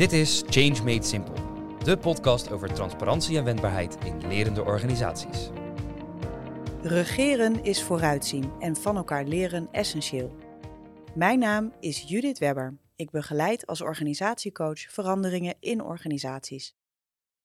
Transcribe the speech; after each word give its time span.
Dit 0.00 0.12
is 0.12 0.42
Change 0.46 0.82
Made 0.84 1.06
Simple, 1.06 1.34
de 1.84 1.96
podcast 1.96 2.50
over 2.50 2.72
transparantie 2.72 3.36
en 3.36 3.44
wendbaarheid 3.44 3.96
in 4.04 4.26
lerende 4.28 4.64
organisaties. 4.64 5.50
Regeren 6.82 7.64
is 7.64 7.82
vooruitzien 7.82 8.52
en 8.58 8.76
van 8.76 8.96
elkaar 8.96 9.24
leren 9.24 9.68
essentieel. 9.72 10.36
Mijn 11.14 11.38
naam 11.38 11.72
is 11.80 12.04
Judith 12.06 12.38
Webber. 12.38 12.78
Ik 12.96 13.10
begeleid 13.10 13.66
als 13.66 13.80
organisatiecoach 13.80 14.80
veranderingen 14.80 15.56
in 15.58 15.82
organisaties. 15.82 16.74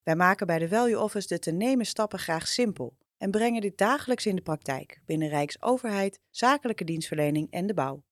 Wij 0.04 0.16
maken 0.16 0.48
bij 0.48 0.60
de 0.60 0.68
Value 0.68 1.00
Office 1.00 1.28
de 1.28 1.40
te 1.40 1.52
nemen 1.52 1.86
stappen 1.86 2.20
graag 2.20 2.48
simpel 2.48 2.98
en 3.18 3.32
brengen 3.32 3.62
dit 3.62 3.78
dagelijks 3.78 4.26
in 4.26 4.36
de 4.36 4.42
praktijk 4.42 5.02
binnen 5.06 5.30
Rijksoverheid, 5.30 6.20
zakelijke 6.30 6.84
dienstverlening 6.84 7.52
en 7.52 7.68
de 7.68 7.74
bouw. 7.74 8.04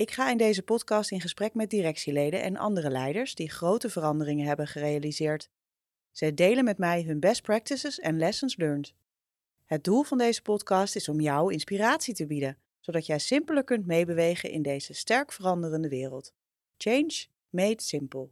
Ik 0.00 0.10
ga 0.10 0.30
in 0.30 0.36
deze 0.36 0.62
podcast 0.62 1.10
in 1.10 1.20
gesprek 1.20 1.54
met 1.54 1.70
directieleden 1.70 2.42
en 2.42 2.56
andere 2.56 2.90
leiders 2.90 3.34
die 3.34 3.50
grote 3.50 3.90
veranderingen 3.90 4.46
hebben 4.46 4.66
gerealiseerd. 4.66 5.50
Zij 6.10 6.34
delen 6.34 6.64
met 6.64 6.78
mij 6.78 7.02
hun 7.02 7.20
best 7.20 7.42
practices 7.42 7.98
en 7.98 8.18
lessons 8.18 8.56
learned. 8.56 8.94
Het 9.64 9.84
doel 9.84 10.02
van 10.02 10.18
deze 10.18 10.42
podcast 10.42 10.96
is 10.96 11.08
om 11.08 11.20
jou 11.20 11.52
inspiratie 11.52 12.14
te 12.14 12.26
bieden, 12.26 12.58
zodat 12.80 13.06
jij 13.06 13.18
simpeler 13.18 13.64
kunt 13.64 13.86
meebewegen 13.86 14.50
in 14.50 14.62
deze 14.62 14.94
sterk 14.94 15.32
veranderende 15.32 15.88
wereld. 15.88 16.32
Change 16.76 17.26
made 17.50 17.82
simple. 17.82 18.28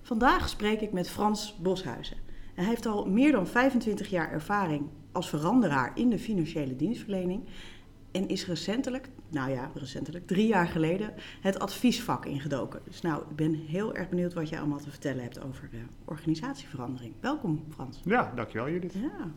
Vandaag 0.00 0.48
spreek 0.48 0.80
ik 0.80 0.92
met 0.92 1.10
Frans 1.10 1.56
Boshuizen. 1.56 2.16
Hij 2.54 2.64
heeft 2.64 2.86
al 2.86 3.06
meer 3.06 3.32
dan 3.32 3.46
25 3.46 4.10
jaar 4.10 4.32
ervaring 4.32 4.90
als 5.12 5.28
veranderaar 5.28 5.98
in 5.98 6.10
de 6.10 6.18
financiële 6.18 6.76
dienstverlening 6.76 7.48
en 8.12 8.28
is 8.28 8.46
recentelijk, 8.46 9.08
nou 9.32 9.50
ja, 9.50 9.70
recentelijk, 9.74 10.26
drie 10.26 10.46
jaar 10.46 10.66
geleden, 10.66 11.14
het 11.40 11.58
adviesvak 11.58 12.26
ingedoken. 12.26 12.80
Dus 12.84 13.00
nou, 13.00 13.22
ik 13.30 13.36
ben 13.36 13.54
heel 13.54 13.94
erg 13.94 14.08
benieuwd 14.08 14.34
wat 14.34 14.48
jij 14.48 14.58
allemaal 14.58 14.78
te 14.78 14.90
vertellen 14.90 15.22
hebt 15.22 15.42
over 15.42 15.68
de 15.70 15.82
organisatieverandering. 16.04 17.14
Welkom, 17.20 17.64
Frans. 17.74 18.00
Ja, 18.04 18.32
dankjewel 18.34 18.70
Judith. 18.70 18.92
Ja. 18.92 19.30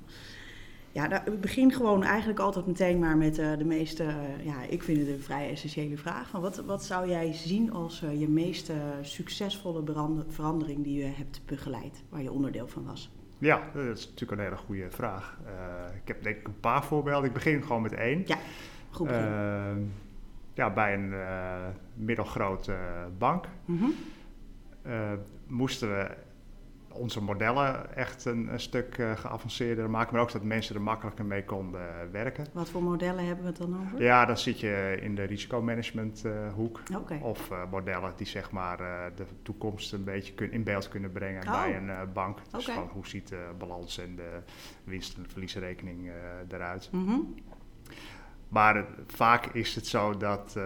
Ja, 0.95 1.07
nou, 1.07 1.31
ik 1.31 1.41
begin 1.41 1.71
gewoon 1.71 2.03
eigenlijk 2.03 2.39
altijd 2.39 2.65
meteen 2.65 2.99
maar 2.99 3.17
met 3.17 3.39
uh, 3.39 3.57
de 3.57 3.65
meeste, 3.65 4.03
uh, 4.03 4.45
ja, 4.45 4.63
ik 4.69 4.83
vind 4.83 4.97
het 4.97 5.07
een 5.07 5.21
vrij 5.21 5.49
essentiële 5.49 5.97
vraag. 5.97 6.27
Van 6.27 6.41
wat, 6.41 6.57
wat 6.57 6.83
zou 6.83 7.09
jij 7.09 7.33
zien 7.33 7.71
als 7.71 8.01
uh, 8.03 8.19
je 8.19 8.29
meest 8.29 8.71
succesvolle 9.01 9.83
verandering 10.27 10.83
die 10.83 10.97
je 10.97 11.11
hebt 11.15 11.41
begeleid, 11.45 12.03
waar 12.09 12.21
je 12.21 12.31
onderdeel 12.31 12.67
van 12.67 12.85
was? 12.85 13.11
Ja, 13.37 13.69
dat 13.73 13.97
is 13.97 14.07
natuurlijk 14.07 14.31
een 14.41 14.47
hele 14.47 14.57
goede 14.57 14.87
vraag. 14.89 15.39
ik 16.01 16.07
heb 16.07 16.23
denk 16.23 16.37
ik 16.37 16.47
een 16.47 16.59
paar 16.59 16.83
voorbeelden. 16.83 17.25
Ik 17.25 17.33
begin 17.33 17.63
gewoon 17.63 17.81
met 17.81 17.93
één. 17.93 18.23
Ja, 18.25 18.37
goed 18.95 19.07
begin. 19.07 19.91
ja, 20.53 20.69
bij 20.69 20.93
een 20.93 21.13
middelgrote 21.93 22.75
bank 23.17 23.45
mm 23.65 23.77
-hmm. 23.77 23.93
moesten 25.47 25.89
we 25.89 26.11
onze 26.95 27.21
modellen 27.21 27.95
echt 27.95 28.25
een, 28.25 28.53
een 28.53 28.59
stuk 28.59 28.97
uh, 28.97 29.11
geavanceerder 29.15 29.89
maken, 29.89 30.13
maar 30.13 30.21
ook 30.21 30.31
dat 30.31 30.43
mensen 30.43 30.75
er 30.75 30.81
makkelijker 30.81 31.25
mee 31.25 31.43
konden 31.43 31.81
uh, 31.81 32.11
werken. 32.11 32.45
Wat 32.51 32.69
voor 32.69 32.83
modellen 32.83 33.25
hebben 33.25 33.43
we 33.43 33.49
het 33.49 33.59
dan 33.59 33.79
over? 33.79 34.01
Ja, 34.01 34.25
dan 34.25 34.37
zit 34.37 34.59
je 34.59 34.97
in 35.01 35.15
de 35.15 35.23
risicomanagement 35.23 36.23
uh, 36.25 36.53
hoek. 36.53 36.81
Okay. 36.97 37.19
Of 37.19 37.51
modellen 37.71 38.13
die 38.15 38.27
zeg 38.27 38.51
maar 38.51 38.77
de 39.15 39.25
toekomst 39.41 39.93
een 39.93 40.03
beetje 40.03 40.33
kun, 40.33 40.51
in 40.51 40.63
beeld 40.63 40.87
kunnen 40.87 41.11
brengen 41.11 41.47
oh. 41.47 41.51
bij 41.51 41.75
een 41.75 42.13
bank. 42.13 42.37
Dus 42.51 42.63
okay. 42.63 42.75
van 42.75 42.89
hoe 42.93 43.07
ziet 43.07 43.27
de 43.27 43.49
balans 43.57 43.97
en 43.99 44.15
de 44.15 44.39
winst- 44.83 45.17
en 45.17 45.25
verliesrekening 45.27 46.09
eruit. 46.49 46.89
Mm 46.91 47.07
-hmm. 47.07 47.35
Maar 48.49 48.85
vaak 49.07 49.45
is 49.45 49.75
het 49.75 49.87
zo 49.87 50.17
dat 50.17 50.53
uh, 50.57 50.63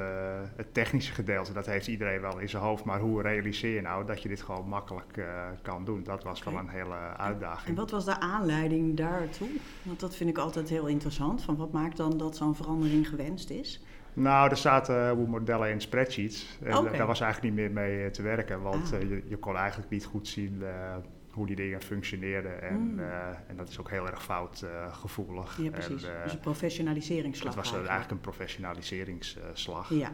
het 0.56 0.74
technische 0.74 1.14
gedeelte, 1.14 1.54
dat 1.54 1.66
heeft 1.66 1.88
iedereen 1.88 2.22
wel 2.22 2.40
in 2.40 2.50
zijn 2.50 2.64
hoofd. 2.64 2.84
Maar 2.84 3.00
hoe 3.00 3.22
realiseer 3.22 3.76
je 3.76 3.82
nou 3.82 4.06
dat 4.06 4.22
je 4.22 4.30
dit 4.30 4.42
gewoon 4.42 4.68
makkelijk 4.68 5.18
uh, 5.18 5.26
kan 5.62 5.86
doen? 5.86 6.04
Dat 6.04 6.24
was 6.24 6.40
okay. 6.40 6.54
wel 6.54 6.62
een 6.62 6.70
hele 6.70 7.18
uitdaging. 7.18 7.68
En 7.68 7.76
wat 7.76 7.92
was 7.92 8.06
de 8.06 8.20
aanleiding 8.20 8.98
daartoe? 8.98 9.50
Want 9.84 10.00
dat 10.00 10.16
vind 10.16 10.30
ik 10.30 10.38
altijd 10.38 10.70
heel 10.70 10.88
interessant. 10.88 11.44
Van 11.44 11.56
wat 11.56 11.72
maakt 11.72 11.98
dan 11.98 12.18
dat 12.18 12.36
zo'n 12.36 12.56
verandering 12.56 13.08
gewenst 13.08 13.50
is? 13.50 13.84
Nou, 14.14 14.50
er 14.50 14.58
zaten 14.58 15.10
hoe 15.10 15.28
modellen 15.28 15.72
in 15.72 15.82
spreadsheets. 15.82 16.58
En 16.64 16.78
okay. 16.78 16.98
daar 16.98 17.08
was 17.08 17.22
eigenlijk 17.22 17.56
niet 17.56 17.64
meer 17.64 17.84
mee 17.84 18.12
te 18.12 18.22
werken. 18.22 18.62
Want 18.62 18.94
ah. 18.94 19.02
je, 19.02 19.24
je, 19.28 19.38
kon 19.38 19.56
eigenlijk 19.56 19.90
niet 19.90 20.06
goed 20.06 20.28
zien 20.28 20.64
hoe 21.40 21.48
die 21.48 21.56
dingen 21.56 21.82
functioneerden. 21.82 22.62
En, 22.62 22.94
mm. 22.94 23.00
uh, 23.00 23.28
en 23.48 23.56
dat 23.56 23.70
is 23.70 23.80
ook 23.80 23.90
heel 23.90 24.08
erg 24.08 24.24
foutgevoelig. 24.24 25.58
Uh, 25.58 25.66
ja, 25.66 25.72
precies. 25.72 26.04
En, 26.04 26.16
uh, 26.16 26.24
dus 26.24 26.34
een 26.34 26.40
professionaliseringsslag. 26.40 27.56
Het 27.56 27.64
was 27.64 27.74
eigenlijk, 27.74 27.90
eigenlijk 27.90 28.26
een 28.26 28.32
professionaliseringsslag. 28.32 29.90
Ja. 29.94 30.12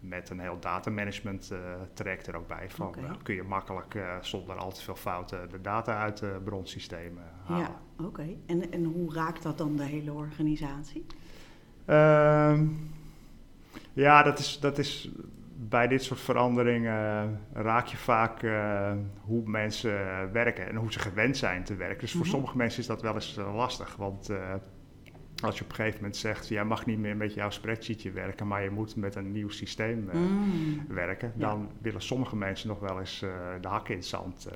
met 0.00 0.30
een 0.30 0.40
heel 0.40 0.58
datamanagement 0.60 1.52
traject 1.94 2.26
er 2.26 2.36
ook 2.36 2.46
bij. 2.46 2.70
Van, 2.70 2.86
okay. 2.86 3.10
kun 3.22 3.34
je 3.34 3.42
makkelijk 3.42 3.98
zonder 4.20 4.56
al 4.56 4.72
te 4.72 4.82
veel 4.82 4.96
fouten 4.96 5.48
de 5.50 5.60
data 5.60 6.00
uit 6.00 6.18
de 6.18 6.40
bronsystemen 6.44 7.24
halen. 7.44 7.64
Ja, 7.64 7.80
oké. 7.96 8.08
Okay. 8.08 8.36
En, 8.46 8.72
en 8.72 8.84
hoe 8.84 9.14
raakt 9.14 9.42
dat 9.42 9.58
dan 9.58 9.76
de 9.76 9.84
hele 9.84 10.12
organisatie? 10.12 11.06
Ehm, 11.84 12.66
ja, 13.92 14.22
dat 14.22 14.38
is, 14.38 14.58
dat 14.60 14.78
is 14.78 15.10
bij 15.60 15.88
dit 15.88 16.02
soort 16.02 16.20
veranderingen 16.20 17.40
raak 17.52 17.86
je 17.86 17.96
vaak 17.96 18.42
uh, 18.42 18.92
hoe 19.20 19.42
mensen 19.48 19.92
werken 20.32 20.68
en 20.68 20.76
hoe 20.76 20.92
ze 20.92 20.98
gewend 20.98 21.36
zijn 21.36 21.64
te 21.64 21.76
werken. 21.76 22.00
Dus 22.00 22.10
voor 22.10 22.20
mm 22.20 22.26
-hmm. 22.26 22.32
sommige 22.32 22.56
mensen 22.56 22.80
is 22.80 22.86
dat 22.86 23.02
wel 23.02 23.14
eens 23.14 23.38
uh, 23.38 23.54
lastig. 23.54 23.96
Want 23.96 24.30
uh, 24.30 24.54
als 25.42 25.58
je 25.58 25.64
op 25.64 25.70
een 25.70 25.76
gegeven 25.76 25.96
moment 25.96 26.16
zegt, 26.16 26.48
jij 26.48 26.64
mag 26.64 26.86
niet 26.86 26.98
meer 26.98 27.16
met 27.16 27.34
jouw 27.34 27.50
spreadsheetje 27.50 28.10
werken, 28.10 28.46
maar 28.46 28.62
je 28.62 28.70
moet 28.70 28.96
met 28.96 29.14
een 29.14 29.32
nieuw 29.32 29.48
systeem 29.48 30.08
mm. 30.12 30.84
werken, 30.88 31.32
dan 31.34 31.60
ja. 31.60 31.66
willen 31.80 32.02
sommige 32.02 32.36
mensen 32.36 32.68
nog 32.68 32.80
wel 32.80 32.98
eens 32.98 33.18
de 33.60 33.68
hakken 33.68 33.94
in 33.94 34.00
het 34.00 34.08
zand 34.08 34.48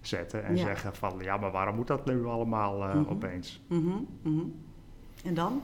zetten 0.00 0.44
en 0.44 0.56
ja. 0.56 0.64
zeggen 0.64 0.94
van, 0.94 1.18
ja, 1.20 1.36
maar 1.36 1.50
waarom 1.50 1.76
moet 1.76 1.86
dat 1.86 2.06
nu 2.06 2.24
allemaal 2.24 2.76
mm 2.76 2.90
-hmm. 2.90 3.06
opeens? 3.08 3.64
-hmm. 3.68 4.54
En 5.24 5.34
dan? 5.34 5.62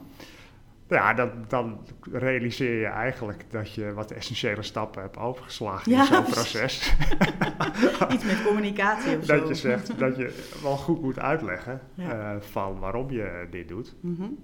Ja, 0.93 1.15
dan, 1.15 1.31
dan, 1.49 1.87
realiseer 2.13 2.81
je 2.81 2.87
eigenlijk 2.87 3.45
dat 3.51 3.75
je 3.75 3.93
wat 3.93 4.11
essentiële 4.11 4.63
stappen 4.63 5.03
hebt 5.03 5.17
overgeslagen 5.17 5.93
ja, 5.93 6.01
in 6.01 6.07
zo'n 6.07 6.25
proces. 6.25 6.95
Iets 8.13 8.25
met 8.25 8.43
communicatie 8.45 9.17
of 9.17 9.25
dat 9.25 9.41
zo. 9.41 9.49
je 9.49 9.55
zegt 9.55 9.99
dat 9.99 10.17
je 10.17 10.49
wel 10.63 10.77
goed 10.77 11.03
moet 11.03 11.19
uitleggen 11.19 11.81
ja. 11.95 12.35
uh, 12.35 12.41
van 12.41 12.79
waarom 12.79 13.11
je 13.11 13.47
dit 13.51 13.69
doet. 13.69 13.95
Mm 14.01 14.15
-hmm. 14.15 14.39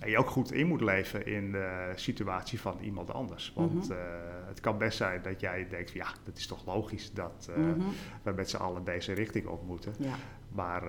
En 0.00 0.10
je 0.10 0.18
ook 0.18 0.30
goed 0.30 0.52
in 0.52 0.66
moet 0.66 0.80
leven 0.80 1.26
in 1.26 1.52
de 1.52 1.92
situatie 1.94 2.60
van 2.60 2.78
iemand 2.80 3.12
anders. 3.12 3.52
Want 3.54 3.72
mm 3.72 3.80
-hmm. 3.80 3.90
uh, 3.90 3.98
het 4.46 4.60
kan 4.60 4.78
best 4.78 4.96
zijn 4.96 5.22
dat 5.22 5.40
jij 5.40 5.66
denkt, 5.70 5.90
ja, 5.90 6.06
dat 6.24 6.36
is 6.36 6.46
toch 6.46 6.66
logisch 6.66 7.12
dat 7.12 7.48
uh, 7.50 7.56
mm 7.56 7.72
-hmm. 7.72 7.92
we 8.22 8.32
met 8.32 8.50
z'n 8.50 8.56
allen 8.56 8.84
deze 8.84 9.12
richting 9.12 9.46
op 9.46 9.66
moeten. 9.66 9.94
Ja. 9.98 10.14
Maar 10.48 10.82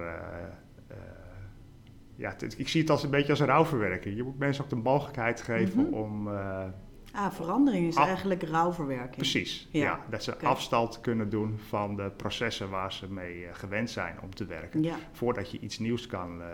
ja, 2.23 2.35
ik 2.57 2.67
zie 2.67 2.81
het 2.81 2.89
als 2.89 3.03
een 3.03 3.09
beetje 3.09 3.29
als 3.29 3.39
een 3.39 3.45
rouwverwerking. 3.45 4.15
Je 4.15 4.23
moet 4.23 4.39
mensen 4.39 4.63
ook 4.63 4.69
de 4.69 4.75
mogelijkheid 4.75 5.41
geven 5.41 5.79
mm 5.79 5.85
-hmm. 5.85 5.93
om. 5.93 6.27
Uh, 6.27 6.63
ah, 7.11 7.31
verandering 7.31 7.87
is 7.87 7.95
af... 7.95 8.07
eigenlijk 8.07 8.43
rouwverwerking. 8.43 9.15
Precies, 9.15 9.67
ja. 9.71 9.81
ja 9.81 9.99
dat 10.09 10.23
ze 10.23 10.33
okay. 10.33 10.49
afstand 10.49 11.01
kunnen 11.01 11.29
doen 11.29 11.59
van 11.67 11.95
de 11.95 12.11
processen 12.17 12.69
waar 12.69 12.93
ze 12.93 13.11
mee 13.11 13.41
uh, 13.41 13.47
gewend 13.51 13.89
zijn 13.89 14.15
om 14.21 14.35
te 14.35 14.45
werken. 14.45 14.83
Ja. 14.83 14.95
Voordat 15.11 15.51
je 15.51 15.59
iets 15.59 15.79
nieuws 15.79 16.07
kan 16.07 16.41
uh, 16.41 16.45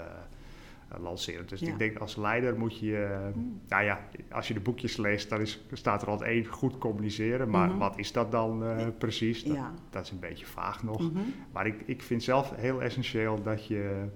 lanceren. 1.00 1.48
Dus 1.48 1.60
ja. 1.60 1.68
ik 1.68 1.78
denk 1.78 1.98
als 1.98 2.16
leider 2.16 2.58
moet 2.58 2.80
je. 2.80 3.30
Mm. 3.36 3.62
Nou 3.68 3.84
ja, 3.84 4.00
als 4.32 4.48
je 4.48 4.54
de 4.54 4.60
boekjes 4.60 4.98
leest, 4.98 5.30
dan 5.30 5.42
is, 5.42 5.66
staat 5.72 6.02
er 6.02 6.08
altijd 6.08 6.30
één 6.30 6.46
goed 6.46 6.78
communiceren. 6.78 7.50
Maar 7.50 7.66
mm 7.66 7.72
-hmm. 7.72 7.80
wat 7.80 7.98
is 7.98 8.12
dat 8.12 8.32
dan 8.32 8.64
precies? 8.98 9.44
Dat, 9.44 9.58
dat, 9.90 10.04
is 10.04 10.12
een 10.12 10.20
beetje 10.20 10.46
vaag 10.46 10.84
nog. 10.84 10.98
-hmm. 10.98 11.34
Maar 11.52 11.68
ik, 11.68 11.82
ik 11.86 12.02
vind 12.02 12.24
zelf 12.24 12.56
heel 12.56 12.82
essentieel 12.82 13.42
dat 13.42 13.68
je 13.68 14.08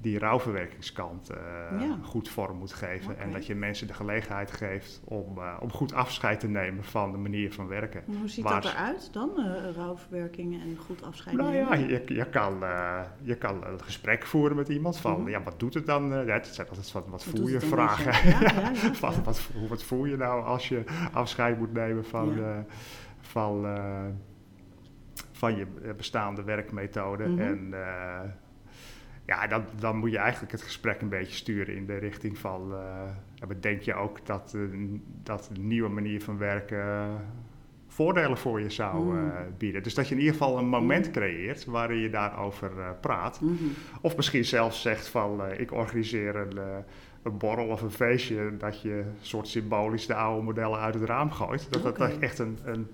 die 0.00 0.18
rouwverwerkingskant 0.18 1.30
uh, 1.30 1.80
ja. 1.80 1.98
goed 2.02 2.28
vorm 2.28 2.58
moet 2.58 2.72
geven. 2.72 3.10
Okay. 3.10 3.24
En 3.24 3.32
dat 3.32 3.46
je 3.46 3.54
mensen 3.54 3.86
de 3.86 3.92
gelegenheid 3.92 4.52
geeft 4.52 5.00
om, 5.04 5.38
uh, 5.38 5.56
om 5.60 5.72
goed 5.72 5.92
afscheid 5.92 6.40
te 6.40 6.48
nemen 6.48 6.84
van 6.84 7.12
de 7.12 7.18
manier 7.18 7.52
van 7.52 7.66
werken. 7.66 8.02
Maar 8.06 8.16
hoe 8.16 8.28
ziet 8.28 8.44
Waar 8.44 8.62
dat 8.62 8.72
eruit 8.72 9.12
dan, 9.12 9.30
uh, 9.36 9.70
rouwverwerking 9.74 10.62
en 10.62 10.76
goed 10.76 11.02
afscheid 11.02 11.36
nou, 11.36 11.52
nemen? 11.52 11.78
Ja, 11.78 11.86
je, 11.86 12.02
je, 12.06 12.26
kan, 12.26 12.62
je 13.22 13.36
kan 13.36 13.64
een 13.64 13.82
gesprek 13.82 14.26
voeren 14.26 14.56
met 14.56 14.68
iemand 14.68 14.98
van, 14.98 15.12
mm 15.12 15.18
-hmm. 15.18 15.28
ja, 15.28 15.42
wat 15.42 15.60
doet 15.60 15.74
het 15.74 15.86
dan? 15.86 16.08
ja, 16.08 16.24
het 16.24 16.46
zijn 16.46 16.68
altijd 16.68 16.92
wat, 16.92 17.02
wat, 17.08 17.10
wat 17.10 17.24
voel 17.24 17.48
je 17.48 17.60
vragen. 17.60 18.30
Ja, 18.30 18.40
ja, 18.40 18.72
wat, 19.00 19.16
wat, 19.24 19.50
wat, 19.68 19.82
voel 19.82 20.04
je 20.04 20.16
nou 20.16 20.44
als 20.44 20.68
je 20.68 20.84
afscheid 21.12 21.58
moet 21.58 21.72
nemen 21.72 22.04
van, 22.04 22.38
van, 23.20 23.66
van 25.32 25.56
je 25.56 25.66
bestaande 25.96 26.42
werkmethode? 26.42 27.26
Mm 27.26 27.38
-hmm. 27.38 27.46
En 27.46 27.74
ja, 29.26 29.46
dan, 29.46 29.64
dan 29.78 29.96
moet 29.96 30.10
je 30.10 30.18
eigenlijk 30.18 30.52
het 30.52 30.62
gesprek 30.62 31.00
een 31.00 31.08
beetje 31.08 31.34
sturen 31.34 31.74
in 31.74 31.86
de 31.86 31.96
richting 31.96 32.38
van... 32.38 32.72
Uh, 32.72 33.48
denk 33.60 33.82
je 33.82 33.94
ook 33.94 34.26
dat, 34.26 34.52
uh, 34.56 34.88
dat 35.22 35.50
een 35.54 35.66
nieuwe 35.66 35.88
manier 35.88 36.22
van 36.22 36.38
werken 36.38 37.08
voordelen 37.86 38.38
voor 38.38 38.60
je 38.60 38.70
zou 38.70 39.18
uh, 39.18 39.32
bieden? 39.58 39.82
Dus 39.82 39.94
dat 39.94 40.08
je 40.08 40.14
in 40.14 40.20
ieder 40.20 40.36
geval 40.36 40.58
een 40.58 40.68
moment 40.68 41.06
mm. 41.06 41.12
creëert 41.12 41.64
waarin 41.64 41.98
je 41.98 42.10
daarover 42.10 42.70
praat. 43.00 43.40
Mm 43.40 43.56
-hmm. 43.56 43.72
Of 44.00 44.16
misschien 44.16 44.44
zelfs 44.44 44.82
zegt 44.82 45.08
van, 45.08 45.42
ik 45.56 45.72
organiseer 45.72 46.36
een, 46.36 46.58
een 47.22 47.38
borrel 47.38 47.66
of 47.66 47.82
een 47.82 47.90
feestje... 47.90 48.56
dat 48.56 48.82
je 48.82 49.04
soort 49.20 49.48
symbolisch 49.48 50.06
de 50.06 50.14
oude 50.14 50.42
modellen 50.42 50.78
uit 50.78 50.94
het 50.94 51.04
raam 51.04 51.30
gooit. 51.30 51.72
Dat 51.72 51.84
okay. 51.84 52.08
dat 52.08 52.18
echt 52.18 52.38
een, 52.38 52.58
een 52.64 52.86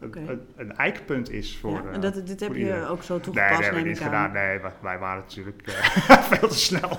een, 0.00 0.40
een, 0.56 0.76
eikpunt 0.76 1.30
is 1.30 1.58
voor. 1.60 1.72
Ja, 1.72 1.90
en 1.92 2.00
dat, 2.00 2.26
dit 2.26 2.40
heb 2.40 2.54
je 2.54 2.86
ook 2.88 3.02
zo 3.02 3.20
toegepast. 3.20 3.48
Nee, 3.48 3.56
dat 3.56 3.64
hebben 3.64 3.82
we 3.82 3.88
niet 3.88 4.00
gedaan. 4.00 4.32
Nee, 4.32 4.60
wij 4.80 4.98
waren 4.98 5.22
natuurlijk 5.22 5.62
uh, 5.68 5.74
veel 6.32 6.48
te 6.48 6.58
snel. 6.58 6.98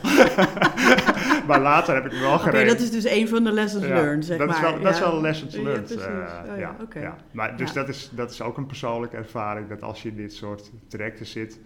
maar 1.48 1.62
later 1.62 1.96
heb 1.96 2.06
ik 2.06 2.19
wel 2.19 2.34
okay, 2.34 2.46
gereden. 2.46 2.68
dat 2.68 2.80
is 2.80 2.92
dus 2.92 3.06
een 3.06 3.28
van 3.28 3.44
de 3.44 3.51
lessons 3.51 3.86
learned, 3.86 4.25
zeg 4.25 4.38
dat 4.38 4.48
maar. 4.48 4.56
Is 4.56 4.62
wel, 4.62 4.81
dat 4.81 4.94
is 4.94 5.00
wel 5.00 5.22
lessons 5.22 5.56
learned. 5.56 5.92
Uh, 5.92 6.06
oh, 6.51 6.57
ja, 6.57 6.75
ja. 6.94 7.18
Maar 7.31 7.57
dus 7.57 7.74
dat, 7.74 7.90
is, 7.90 8.10
dat 8.13 8.31
is 8.31 8.42
ook 8.42 8.57
een 8.57 8.66
persoonlijke 8.66 9.18
ervaring, 9.18 9.68
dat 9.68 9.81
als 9.81 10.04
je 10.04 10.10
in 10.10 10.16
dit 10.16 10.34
soort 10.34 10.72
trajecten 10.88 11.25
zit, 11.25 11.60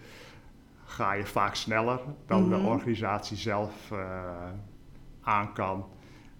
ga 0.84 1.12
je 1.12 1.26
vaak 1.26 1.54
sneller 1.54 2.00
dan 2.26 2.38
mm 2.38 2.44
-hmm. 2.44 2.52
de 2.52 2.62
mhm. 2.62 2.72
organisatie 2.72 3.36
zelf 3.36 3.90
uh, 3.92 3.98
aan 5.22 5.52
kan 5.52 5.86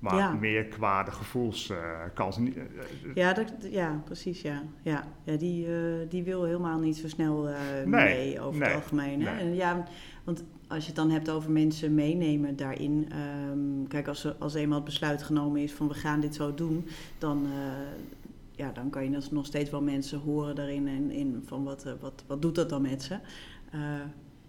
maar 0.04 0.36
meer 0.36 0.64
qua 0.64 1.02
de 1.02 1.10
gevoelskansen. 1.10 2.46
Uh, 2.46 3.14
ja, 3.14 3.32
dat, 3.32 3.52
ja, 3.70 4.02
precies, 4.04 4.42
ja. 4.42 4.62
Ja, 4.82 5.04
ja 5.24 5.36
die, 5.36 5.66
uh, 5.66 5.74
die 6.08 6.22
wil 6.22 6.44
helemaal 6.44 6.78
niet 6.78 6.96
zo 6.96 7.08
snel 7.08 7.42
nee, 7.42 7.86
mee 7.86 8.40
over 8.40 8.60
nee, 8.60 8.68
het 8.68 8.76
algemeen. 8.76 9.22
Hè? 9.22 9.38
En 9.38 9.54
ja, 9.54 9.84
want 10.24 10.44
als 10.68 10.80
je 10.80 10.86
het 10.86 10.96
dan 10.96 11.10
hebt 11.10 11.30
over 11.30 11.50
mensen 11.50 11.94
meenemen 11.94 12.56
daarin. 12.56 13.08
Um, 13.50 13.88
kijk, 13.88 14.08
als, 14.08 14.24
er, 14.24 14.36
als 14.38 14.54
eenmaal 14.54 14.76
het 14.76 14.84
besluit 14.84 15.22
genomen 15.22 15.60
is 15.60 15.72
van 15.72 15.88
we 15.88 15.94
gaan 15.94 16.20
dit 16.20 16.34
zo 16.34 16.54
doen, 16.54 16.86
dan, 17.18 17.46
ja, 18.50 18.70
dan 18.72 18.90
kan 18.90 19.04
je 19.04 19.20
nog 19.30 19.46
steeds 19.46 19.70
wel 19.70 19.82
mensen 19.82 20.18
horen 20.18 20.54
daarin 20.54 20.88
en 20.88 21.10
in 21.10 21.42
van 21.46 21.64
wat, 21.64 21.86
wat, 22.00 22.24
wat 22.26 22.42
doet 22.42 22.54
dat 22.54 22.68
dan 22.68 22.82
met 22.82 23.02
ze 23.02 23.18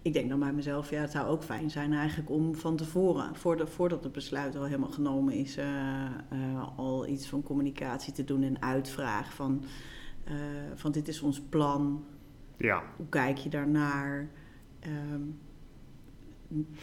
ik 0.06 0.12
denk 0.12 0.28
dan 0.28 0.38
bij 0.38 0.52
mezelf, 0.52 0.90
ja, 0.90 1.00
het 1.00 1.10
zou 1.10 1.28
ook 1.28 1.42
fijn 1.42 1.70
zijn 1.70 1.92
eigenlijk 1.92 2.30
om 2.30 2.54
van 2.54 2.76
tevoren, 2.76 3.36
voordat, 3.36 3.70
voordat 3.70 4.04
het 4.04 4.12
besluit 4.12 4.56
al 4.56 4.64
helemaal 4.64 4.90
genomen 4.90 5.34
is, 5.34 5.58
uh, 5.58 5.64
uh, 5.64 6.68
al 6.76 7.06
iets 7.06 7.28
van 7.28 7.42
communicatie 7.42 8.12
te 8.12 8.24
doen 8.24 8.42
en 8.42 8.62
uitvraag 8.62 9.34
van, 9.34 9.64
uh, 10.28 10.34
van 10.74 10.92
dit 10.92 11.08
is 11.08 11.20
ons 11.20 11.40
plan. 11.40 12.04
Ja. 12.56 12.82
Hoe 12.96 13.08
kijk 13.08 13.36
je 13.36 13.48
daarnaar? 13.48 14.28
Um, 15.12 15.38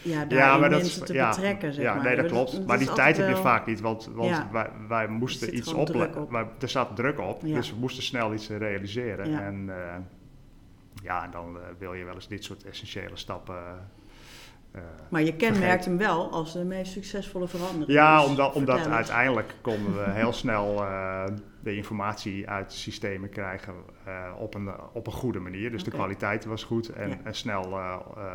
ja, 0.02 0.24
daar 0.24 0.38
ja, 0.38 0.58
maar 0.58 0.70
mensen 0.70 0.98
dat, 0.98 1.08
te 1.08 1.14
ja, 1.14 1.28
betrekken, 1.28 1.72
zeg 1.72 1.84
ja, 1.84 1.94
maar. 1.94 2.04
Nee, 2.04 2.16
dat 2.16 2.26
klopt. 2.26 2.66
maar 2.66 2.78
die 2.78 2.92
tijd 2.92 3.16
heb 3.16 3.28
je 3.28 3.36
vaak 3.36 3.66
niet, 3.66 3.80
want, 3.80 4.10
want 4.14 4.28
ja. 4.28 4.48
wij, 4.52 4.70
wij 4.88 5.08
moesten 5.08 5.56
iets 5.56 5.72
opleggen. 5.72 6.22
Op. 6.22 6.62
Er 6.62 6.68
zat 6.68 6.96
druk 6.96 7.20
op, 7.20 7.40
dus 7.40 7.70
we 7.70 7.76
moesten 7.78 8.02
snel 8.02 8.34
iets 8.34 8.48
realiseren. 8.48 9.44
En 9.44 9.70
ja, 11.04 11.28
dan 11.28 11.56
uh, 11.56 11.62
wil 11.78 11.94
je 11.94 12.04
wel 12.04 12.14
eens 12.14 12.28
dit 12.28 12.44
soort 12.44 12.64
essentiële 12.64 13.16
stappen. 13.16 13.88
Uh, 14.76 14.82
maar 15.10 15.22
je 15.22 15.36
kenmerkt 15.36 15.84
hem 15.84 15.98
wel 15.98 16.30
als 16.30 16.52
de 16.52 16.64
meest 16.64 16.92
succesvolle 16.92 17.48
verandering. 17.48 17.92
Ja, 17.92 18.20
dus 18.20 18.28
omdat, 18.28 18.54
omdat 18.54 18.86
uiteindelijk 18.86 19.54
konden 19.60 19.94
we 19.94 20.10
heel 20.10 20.32
snel 20.32 20.76
de 21.62 21.76
informatie 21.76 22.48
uit 22.48 22.70
de 22.70 22.76
systemen 22.76 23.28
krijgen 23.28 23.74
op, 24.38 24.54
een, 24.54 24.70
op 24.92 25.06
een 25.06 25.12
goede 25.12 25.38
manier. 25.38 25.70
Dus 25.70 25.80
okay. 25.80 25.92
de 25.92 25.96
kwaliteit 25.96 26.44
was 26.44 26.64
goed 26.64 26.88
en, 26.88 27.08
ja. 27.08 27.18
en 27.24 27.34
snel 27.34 27.78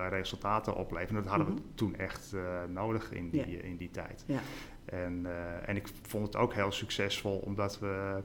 resultaten 0.10 0.76
opleveren. 0.76 1.24
Dat 1.24 1.32
hadden 1.32 1.48
mm 1.48 1.54
-hmm. 1.54 1.64
we 1.68 1.74
toen 1.76 1.96
echt 1.96 2.36
nodig 2.68 3.12
in 3.12 3.30
die, 3.30 3.52
ja. 3.52 3.62
in 3.64 3.78
die 3.78 3.92
tijd. 3.92 4.24
Ja. 4.28 4.40
En, 4.86 5.28
en 5.66 5.76
ik 5.76 5.88
vond 6.08 6.26
het 6.26 6.36
ook 6.36 6.54
heel 6.54 6.72
succesvol 6.72 7.38
omdat 7.38 7.80
we 7.80 8.22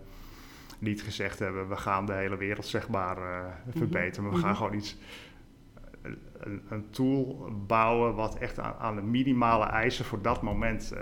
niet 0.84 1.02
gezegd 1.02 1.38
hebben, 1.38 1.68
we 1.68 1.76
gaan 1.76 2.06
de 2.06 2.12
hele 2.12 2.36
wereld 2.36 2.66
zeg 2.66 2.88
maar 2.88 3.18
uh, 3.18 3.46
verbeteren. 3.68 4.24
Maar 4.24 4.32
we 4.32 4.38
gaan 4.38 4.48
mhm. 4.48 4.58
gewoon 4.58 4.74
iets, 4.74 4.96
een, 6.02 6.62
een, 6.68 6.90
tool 6.90 7.48
bouwen 7.66 8.14
wat 8.14 8.38
echt 8.38 8.58
aan, 8.58 8.74
aan, 8.78 8.96
de 8.96 9.02
minimale 9.02 9.64
eisen 9.64 10.04
voor 10.04 10.22
dat 10.22 10.42
moment 10.42 10.92
uh, 10.94 11.00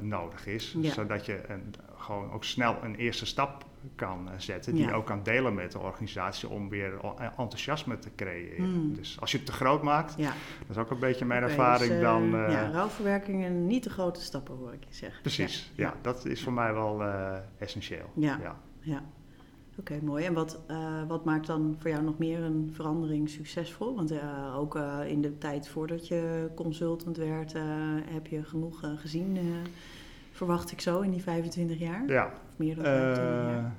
nodig 0.00 0.46
is. 0.46 0.76
Ja. 0.80 0.92
Zodat 0.92 1.26
je 1.26 1.40
een, 1.48 1.74
gewoon 1.96 2.32
ook 2.32 2.44
snel 2.44 2.78
een 2.82 2.94
eerste 2.94 3.26
stap 3.26 3.64
kan 3.94 4.28
uh, 4.28 4.34
zetten, 4.36 4.74
die 4.74 4.82
ja. 4.82 4.88
je 4.88 4.94
ook 4.94 5.06
kan 5.06 5.22
delen 5.22 5.54
met 5.54 5.72
de 5.72 5.78
organisatie 5.78 6.48
om 6.48 6.68
weer 6.68 6.92
enthousiasme 7.36 7.98
te 7.98 8.14
creëren. 8.16 8.70
Mm. 8.70 8.94
Dus 8.94 9.20
als 9.20 9.30
je 9.30 9.36
het 9.36 9.46
te 9.46 9.52
groot 9.52 9.82
maakt, 9.82 10.14
ja. 10.16 10.32
dat 10.60 10.76
is 10.76 10.76
ook 10.76 10.90
een 10.90 10.98
beetje 10.98 11.24
mijn 11.24 11.42
okay, 11.42 11.56
ervaring 11.56 11.92
dus, 11.92 12.02
dan... 12.02 12.30
ja, 12.30 12.70
rouwverwerking 12.70 13.44
en 13.44 13.66
niet 13.66 13.82
te 13.82 13.90
grote 13.90 14.20
stappen 14.20 14.56
hoor 14.56 14.72
ik 14.72 14.84
je 14.88 14.94
zeggen. 14.94 15.22
Precies, 15.22 15.72
ja, 15.74 15.94
dat 16.02 16.24
is 16.24 16.42
voor 16.42 16.52
mij 16.52 16.72
wel 16.72 17.02
essentieel. 17.58 18.10
ja 18.14 18.56
ja. 18.82 19.02
Oké, 19.78 19.98
mooi. 20.02 20.24
En 20.24 20.34
wat, 20.34 20.60
uh, 20.70 21.02
wat 21.08 21.24
maakt 21.24 21.46
dan 21.46 21.76
voor 21.78 21.90
jou 21.90 22.02
nog 22.02 22.18
meer 22.18 22.42
een 22.42 22.70
verandering 22.72 23.28
succesvol? 23.28 23.94
Want 23.94 24.12
uh, 24.12 24.56
ook 24.58 24.76
uh, 24.76 24.98
in 25.06 25.20
de 25.20 25.38
tijd 25.38 25.68
voordat 25.68 26.08
je 26.08 26.50
consultant 26.54 27.16
werd, 27.16 27.52
heb 28.10 28.26
je 28.26 28.44
genoeg 28.44 28.80
gezien, 28.96 29.38
verwacht 30.32 30.72
ik 30.72 30.80
zo, 30.80 31.00
in 31.00 31.10
die 31.10 31.22
25 31.22 31.78
jaar? 31.78 32.06
Ja. 32.06 32.32
Of 32.48 32.58
meer 32.58 32.74
dan 32.74 32.84
25 32.84 33.34
jaar? 33.34 33.72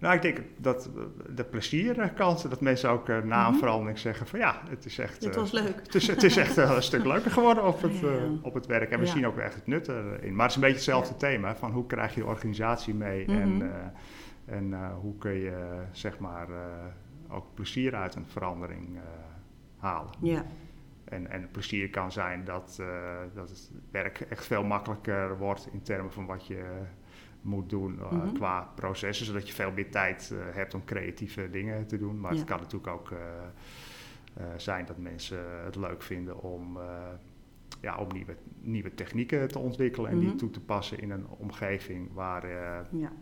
Nou, 0.00 0.14
ik 0.14 0.22
denk 0.22 0.40
dat 0.56 0.90
de 1.34 1.44
plezierkansen, 1.44 2.50
dat 2.50 2.60
mensen 2.60 2.90
ook 2.90 3.08
uh, 3.08 3.18
na 3.22 3.44
een 3.44 3.50
mhm. 3.50 3.58
verandering 3.58 3.98
zeggen 3.98 4.26
van 4.26 4.38
ja, 4.38 4.62
het 4.68 4.84
is 4.84 4.98
echt... 4.98 5.24
Het 5.24 5.36
was 5.36 5.52
leuk. 5.52 5.80
Het 5.82 5.94
is, 5.94 6.06
het 6.06 6.22
is 6.22 6.36
echt 6.36 6.56
een 6.56 6.82
stuk 6.82 7.04
leuker 7.04 7.30
geworden 7.30 7.66
op 7.66 7.82
het, 7.88 8.02
uh, 8.02 8.10
op 8.42 8.54
het 8.54 8.66
werk. 8.66 8.90
En 8.90 8.98
we 8.98 9.06
ja. 9.06 9.12
zien 9.12 9.26
ook 9.26 9.38
echt 9.38 9.54
het 9.54 9.66
nut 9.66 9.88
erin. 9.88 10.34
Maar 10.34 10.42
het 10.42 10.50
is 10.50 10.54
een 10.54 10.60
beetje 10.60 10.76
hetzelfde 10.76 11.16
thema, 11.16 11.56
van 11.56 11.70
hoe 11.70 11.86
krijg 11.86 12.14
je 12.14 12.20
de 12.20 12.26
organisatie 12.26 12.94
mee 12.94 13.24
mm 13.26 13.34
-hmm. 13.34 13.62
en, 13.62 13.72
en 14.44 14.92
hoe 15.00 15.18
kun 15.18 15.34
je 15.34 15.82
zeg 15.92 16.18
maar 16.18 16.48
ook 17.28 17.46
plezier 17.54 17.94
uit 17.94 18.14
een 18.14 18.26
verandering 18.26 18.98
halen. 19.78 20.12
Ja. 20.20 20.44
En, 21.10 21.30
en 21.30 21.50
plezier 21.50 21.90
kan 21.90 22.12
zijn 22.12 22.44
dat, 22.44 22.82
dat 23.34 23.48
het 23.48 23.70
werk 23.90 24.20
echt 24.20 24.46
veel 24.46 24.64
makkelijker 24.64 25.38
wordt 25.38 25.68
in 25.72 25.82
termen 25.82 26.12
van 26.12 26.26
wat 26.26 26.46
je 26.46 26.64
moet 27.42 27.70
doen 27.70 27.94
uh, 27.94 28.12
mm 28.12 28.20
-hmm. 28.20 28.32
qua 28.32 28.72
processen, 28.74 29.26
zodat 29.26 29.48
je 29.48 29.54
veel 29.54 29.72
meer 29.72 29.90
tijd 29.90 30.30
uh, 30.32 30.38
hebt 30.54 30.74
om 30.74 30.84
creatieve 30.84 31.50
dingen 31.50 31.86
te 31.86 31.98
doen. 31.98 32.20
Maar 32.20 32.32
ja. 32.32 32.38
het 32.38 32.46
kan 32.46 32.58
natuurlijk 32.58 32.92
ook 32.92 33.14
zijn 34.56 34.86
dat 34.86 34.98
mensen 34.98 35.64
het 35.64 35.76
leuk 35.76 36.02
vinden 36.02 36.42
om, 36.42 36.78
ja, 37.80 37.96
om 37.96 38.08
nieuwe, 38.12 38.36
nieuwe 38.60 38.94
technieken 38.94 39.48
te 39.48 39.58
ontwikkelen 39.58 40.10
en 40.10 40.16
mm 40.16 40.22
-hmm. 40.22 40.30
die 40.30 40.38
toe 40.38 40.50
te 40.50 40.60
passen 40.60 40.98
in 40.98 41.10
een 41.10 41.26
omgeving 41.26 42.12
waar, 42.12 42.48
ja. 42.90 43.12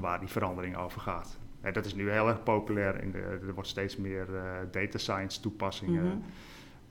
waar 0.00 0.20
die 0.20 0.28
verandering 0.28 0.76
over 0.76 1.00
gaat. 1.00 1.38
En 1.60 1.72
dat 1.72 1.84
is 1.84 1.94
nu 1.94 2.10
heel 2.10 2.28
erg 2.28 2.42
populair. 2.42 3.02
In 3.02 3.10
de, 3.10 3.18
er 3.18 3.54
wordt 3.54 3.68
steeds 3.68 3.96
meer 3.96 4.26
data 4.70 4.98
science 4.98 5.40
toepassingen. 5.40 6.04
Mm 6.04 6.10
-hmm 6.10 6.22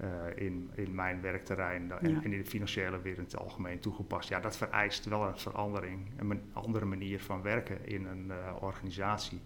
uh, 0.02 0.08
in, 0.36 0.70
in 0.76 0.96
mijn 0.96 1.22
werkterrein 1.22 1.92
en, 1.92 2.10
ja. 2.10 2.22
en, 2.24 2.34
in 2.34 2.38
de 2.38 2.46
financiële 2.46 3.02
wereld 3.02 3.18
in 3.18 3.24
het 3.24 3.38
algemeen 3.38 3.80
toegepast. 3.80 4.30
Ja, 4.30 4.40
dat 4.40 4.58
vereist 4.58 5.06
wel 5.06 5.28
een 5.28 5.38
verandering, 5.38 6.12
een 6.18 6.42
andere 6.54 6.86
manier 6.86 7.20
van 7.20 7.42
werken 7.42 7.86
in 7.86 8.06
een 8.06 8.26
uh, 8.28 8.56
organisatie 8.60 9.42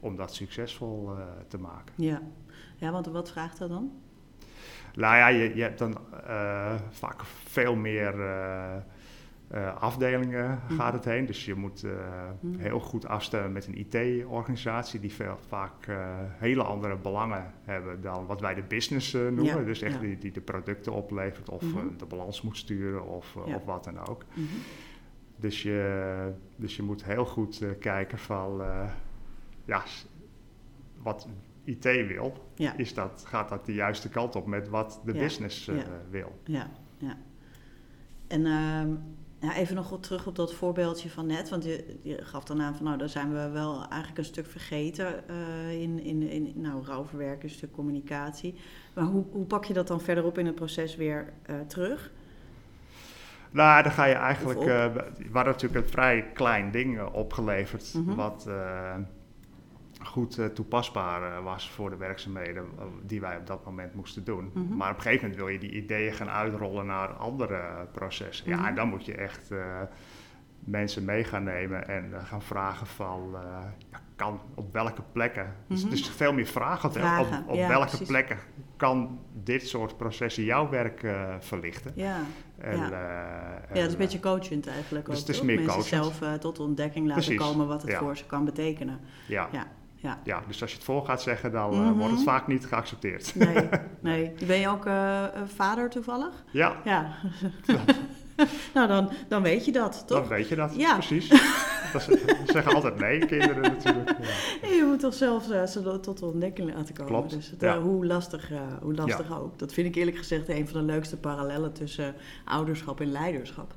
om 0.00 0.16
dat 0.16 0.34
succesvol 0.34 1.12
uh, 1.12 1.24
te 1.48 1.58
maken. 1.58 1.94
Ja. 1.96 2.22
ja, 2.76 2.90
want 2.92 3.06
wat 3.06 3.30
vraagt 3.30 3.58
dat 3.58 3.68
dan? 3.68 3.92
Nou 4.94 5.16
ja, 5.16 5.28
je, 5.28 5.56
je 5.56 5.62
hebt 5.62 5.78
dan 5.78 5.98
vaak 6.90 7.24
veel 7.24 7.74
meer 7.74 8.14
uh, 9.54 9.76
afdelingen 9.76 10.60
mm. 10.68 10.76
gaat 10.76 10.92
het 10.92 11.04
heen. 11.04 11.26
Dus 11.26 11.44
je 11.44 11.54
moet 11.54 11.84
uh, 11.84 11.92
mm. 12.40 12.58
heel 12.58 12.80
goed 12.80 13.06
afstemmen 13.06 13.52
met 13.52 13.66
een 13.66 13.78
IT-organisatie 13.78 15.00
die 15.00 15.12
veel, 15.12 15.38
vaak 15.46 15.86
uh, 15.86 15.96
hele 16.20 16.62
andere 16.62 16.96
belangen 16.96 17.52
hebben 17.62 18.00
dan 18.00 18.26
wat 18.26 18.40
wij 18.40 18.54
de 18.54 18.62
business 18.62 19.12
noemen. 19.12 19.44
Ja. 19.44 19.62
Dus 19.62 19.82
echt 19.82 19.94
ja. 19.94 20.00
die, 20.00 20.18
die 20.18 20.32
de 20.32 20.40
producten 20.40 20.92
oplevert 20.92 21.48
of 21.48 21.60
-hmm. 21.60 21.98
de 21.98 22.06
balans 22.06 22.42
moet 22.42 22.56
sturen 22.56 23.06
of, 23.06 23.36
ja. 23.46 23.54
of 23.54 23.64
wat 23.64 23.84
dan 23.84 24.06
ook. 24.06 24.24
-hmm. 24.34 24.46
Dus, 25.36 25.62
je, 25.62 26.32
dus 26.56 26.76
je 26.76 26.82
moet 26.82 27.04
heel 27.04 27.24
goed 27.24 27.64
kijken 27.80 28.18
van 28.18 28.62
ja, 29.64 29.82
wat 31.02 31.28
IT 31.64 31.84
wil, 31.84 32.52
is 32.76 32.94
dat, 32.94 33.24
gaat 33.26 33.48
dat 33.48 33.66
de 33.66 33.74
juiste 33.74 34.08
kant 34.08 34.36
op 34.36 34.46
met 34.46 34.68
wat 34.68 35.00
de 35.04 35.12
business 35.12 35.70
wil. 36.10 36.38
Ja, 36.44 36.70
ja. 36.98 37.16
En 38.26 38.46
ehm, 38.46 38.94
ja, 39.46 39.54
even 39.54 39.74
nog 39.74 40.00
terug 40.00 40.26
op 40.26 40.36
dat 40.36 40.54
voorbeeldje 40.54 41.10
van 41.10 41.26
net. 41.26 41.48
Want 41.48 41.64
je, 41.64 41.98
je, 42.02 42.24
gaf 42.24 42.44
dan 42.44 42.62
aan 42.62 42.76
van 42.76 42.84
nou, 42.84 42.98
daar 42.98 43.08
zijn 43.08 43.32
we 43.32 43.48
wel 43.48 43.86
eigenlijk 43.88 44.18
een 44.18 44.24
stuk 44.24 44.46
vergeten 44.46 45.24
uh, 45.30 45.80
in, 45.82 46.00
in, 46.02 46.22
in 46.22 46.52
nou, 46.54 46.84
rouwverwerken, 46.84 47.48
een 47.48 47.54
stuk 47.54 47.72
communicatie. 47.72 48.54
Maar 48.94 49.04
hoe, 49.04 49.24
hoe 49.30 49.44
pak 49.44 49.64
je 49.64 49.72
dat 49.72 49.86
dan 49.86 50.00
verderop 50.00 50.38
in 50.38 50.46
het 50.46 50.54
proces 50.54 50.96
weer 50.96 51.32
uh, 51.50 51.60
terug? 51.60 52.10
Nou, 53.50 53.82
dan 53.82 53.92
ga 53.92 54.04
je 54.04 54.14
eigenlijk. 54.14 54.60
Uh, 54.60 54.66
we 54.66 55.30
hadden 55.32 55.52
natuurlijk 55.52 55.84
een 55.84 55.90
vrij 55.90 56.30
klein 56.32 56.70
ding 56.70 57.02
opgeleverd. 57.02 57.94
Mm 57.94 58.06
-hmm. 58.06 58.16
Wat 58.16 58.48
goed 60.06 60.38
uh, 60.38 60.46
toepasbaar 60.46 61.22
uh, 61.22 61.44
was 61.44 61.70
voor 61.70 61.90
de 61.90 61.96
werkzaamheden 61.96 62.64
uh, 62.78 62.84
die 63.02 63.20
wij 63.20 63.36
op 63.36 63.46
dat 63.46 63.64
moment 63.64 63.94
moesten 63.94 64.24
doen. 64.24 64.50
Mm 64.54 64.66
-hmm. 64.66 64.76
Maar 64.76 64.90
op 64.90 64.96
een 64.96 65.02
gegeven 65.02 65.28
moment 65.28 65.44
wil 65.44 65.52
je 65.52 65.58
die 65.58 65.70
ideeën 65.70 66.12
gaan 66.12 66.28
uitrollen 66.28 66.86
naar 66.86 67.08
andere 67.08 67.86
processen. 67.92 68.46
Mm 68.46 68.52
-hmm. 68.52 68.62
Ja, 68.62 68.68
en 68.68 68.74
dan 68.74 68.88
moet 68.88 69.04
je 69.04 69.14
echt 69.14 69.50
mensen 70.58 71.04
mee 71.04 71.24
gaan 71.24 71.44
nemen 71.44 71.88
en 71.88 72.12
gaan 72.24 72.42
vragen 72.42 72.86
van 72.86 73.36
ja, 73.90 74.00
kan 74.16 74.40
op 74.54 74.72
welke 74.72 75.02
plekken. 75.12 75.44
Mm 75.44 75.50
-hmm. 75.50 75.74
dus, 75.74 75.82
mhm. 75.82 75.90
dus 75.90 76.08
veel 76.08 76.32
meer 76.32 76.46
vragen. 76.46 76.92
vragen. 76.92 77.42
Op, 77.42 77.48
op 77.48 77.56
ja, 77.56 77.68
welke 77.68 77.86
precies. 77.86 78.06
plekken 78.06 78.38
kan 78.76 79.18
dit 79.32 79.68
soort 79.68 79.96
processen 79.96 80.44
jouw 80.44 80.68
werk 80.68 81.06
verlichten? 81.38 81.92
Ja. 81.94 82.16
En, 82.58 82.76
ja. 82.76 82.90
ja, 83.68 83.74
dat 83.74 83.86
is 83.86 83.92
een 83.92 83.98
beetje 83.98 84.20
coachend 84.20 84.66
eigenlijk 84.66 85.06
dus 85.06 85.14
ook. 85.14 85.26
Het 85.26 85.36
is 85.36 85.42
meer 85.42 85.60
Mensen 85.60 85.82
zelf 85.82 86.20
tot 86.40 86.58
ontdekking 86.58 87.06
laten 87.06 87.36
komen 87.36 87.66
wat 87.66 87.82
het 87.82 87.94
voor 87.94 88.16
ze 88.16 88.26
kan 88.26 88.44
betekenen. 88.44 89.00
Ja. 89.28 89.48
Ja. 90.24 90.42
Dus 90.46 90.62
als 90.62 90.70
je 90.70 90.76
het 90.76 90.86
voor 90.86 91.04
gaat 91.04 91.22
zeggen, 91.22 91.52
dan 91.52 91.74
mm 91.74 91.98
wordt 91.98 92.14
het 92.14 92.22
vaak 92.22 92.46
niet 92.46 92.66
geaccepteerd. 92.66 93.34
Nee, 93.34 93.68
nee. 94.00 94.32
Ben 94.46 94.60
je 94.60 94.68
ook 94.68 94.88
vader 95.56 95.90
toevallig? 95.90 96.44
Ja. 96.50 96.76
ja. 96.84 97.14
nou, 98.74 98.88
dan, 98.88 99.10
dan 99.28 99.42
weet 99.42 99.64
je 99.64 99.72
dat, 99.72 100.04
toch? 100.06 100.18
Dan 100.18 100.28
weet 100.28 100.48
je 100.48 100.56
dat, 100.56 100.76
ja. 100.76 100.92
precies. 100.92 101.28
dat 101.92 102.08
zeggen 102.46 102.74
altijd 102.74 102.98
nee, 102.98 103.26
kinderen 103.26 103.62
natuurlijk. 103.62 104.16
Ja. 104.62 104.68
Je 104.68 104.84
moet 104.88 105.00
toch 105.00 105.14
zelf 105.14 105.48
uh, 105.48 105.62
tot 105.96 106.18
de 106.18 106.26
ontdekking 106.26 106.74
laten 106.74 106.94
komen. 106.94 107.12
Klopt, 107.12 107.30
dus 107.30 107.52
het, 107.58 107.74
hoe 107.74 108.06
lastig, 108.06 108.50
hoe 108.82 108.94
lastig 108.94 109.40
ook. 109.40 109.58
Dat 109.58 109.72
vind 109.72 109.86
ik 109.86 109.94
eerlijk 109.94 110.16
gezegd 110.16 110.48
een 110.48 110.68
van 110.68 110.80
de 110.80 110.92
leukste 110.92 111.16
parallellen 111.16 111.72
tussen 111.72 112.14
ouderschap 112.44 113.00
en 113.00 113.12
leiderschap. 113.12 113.74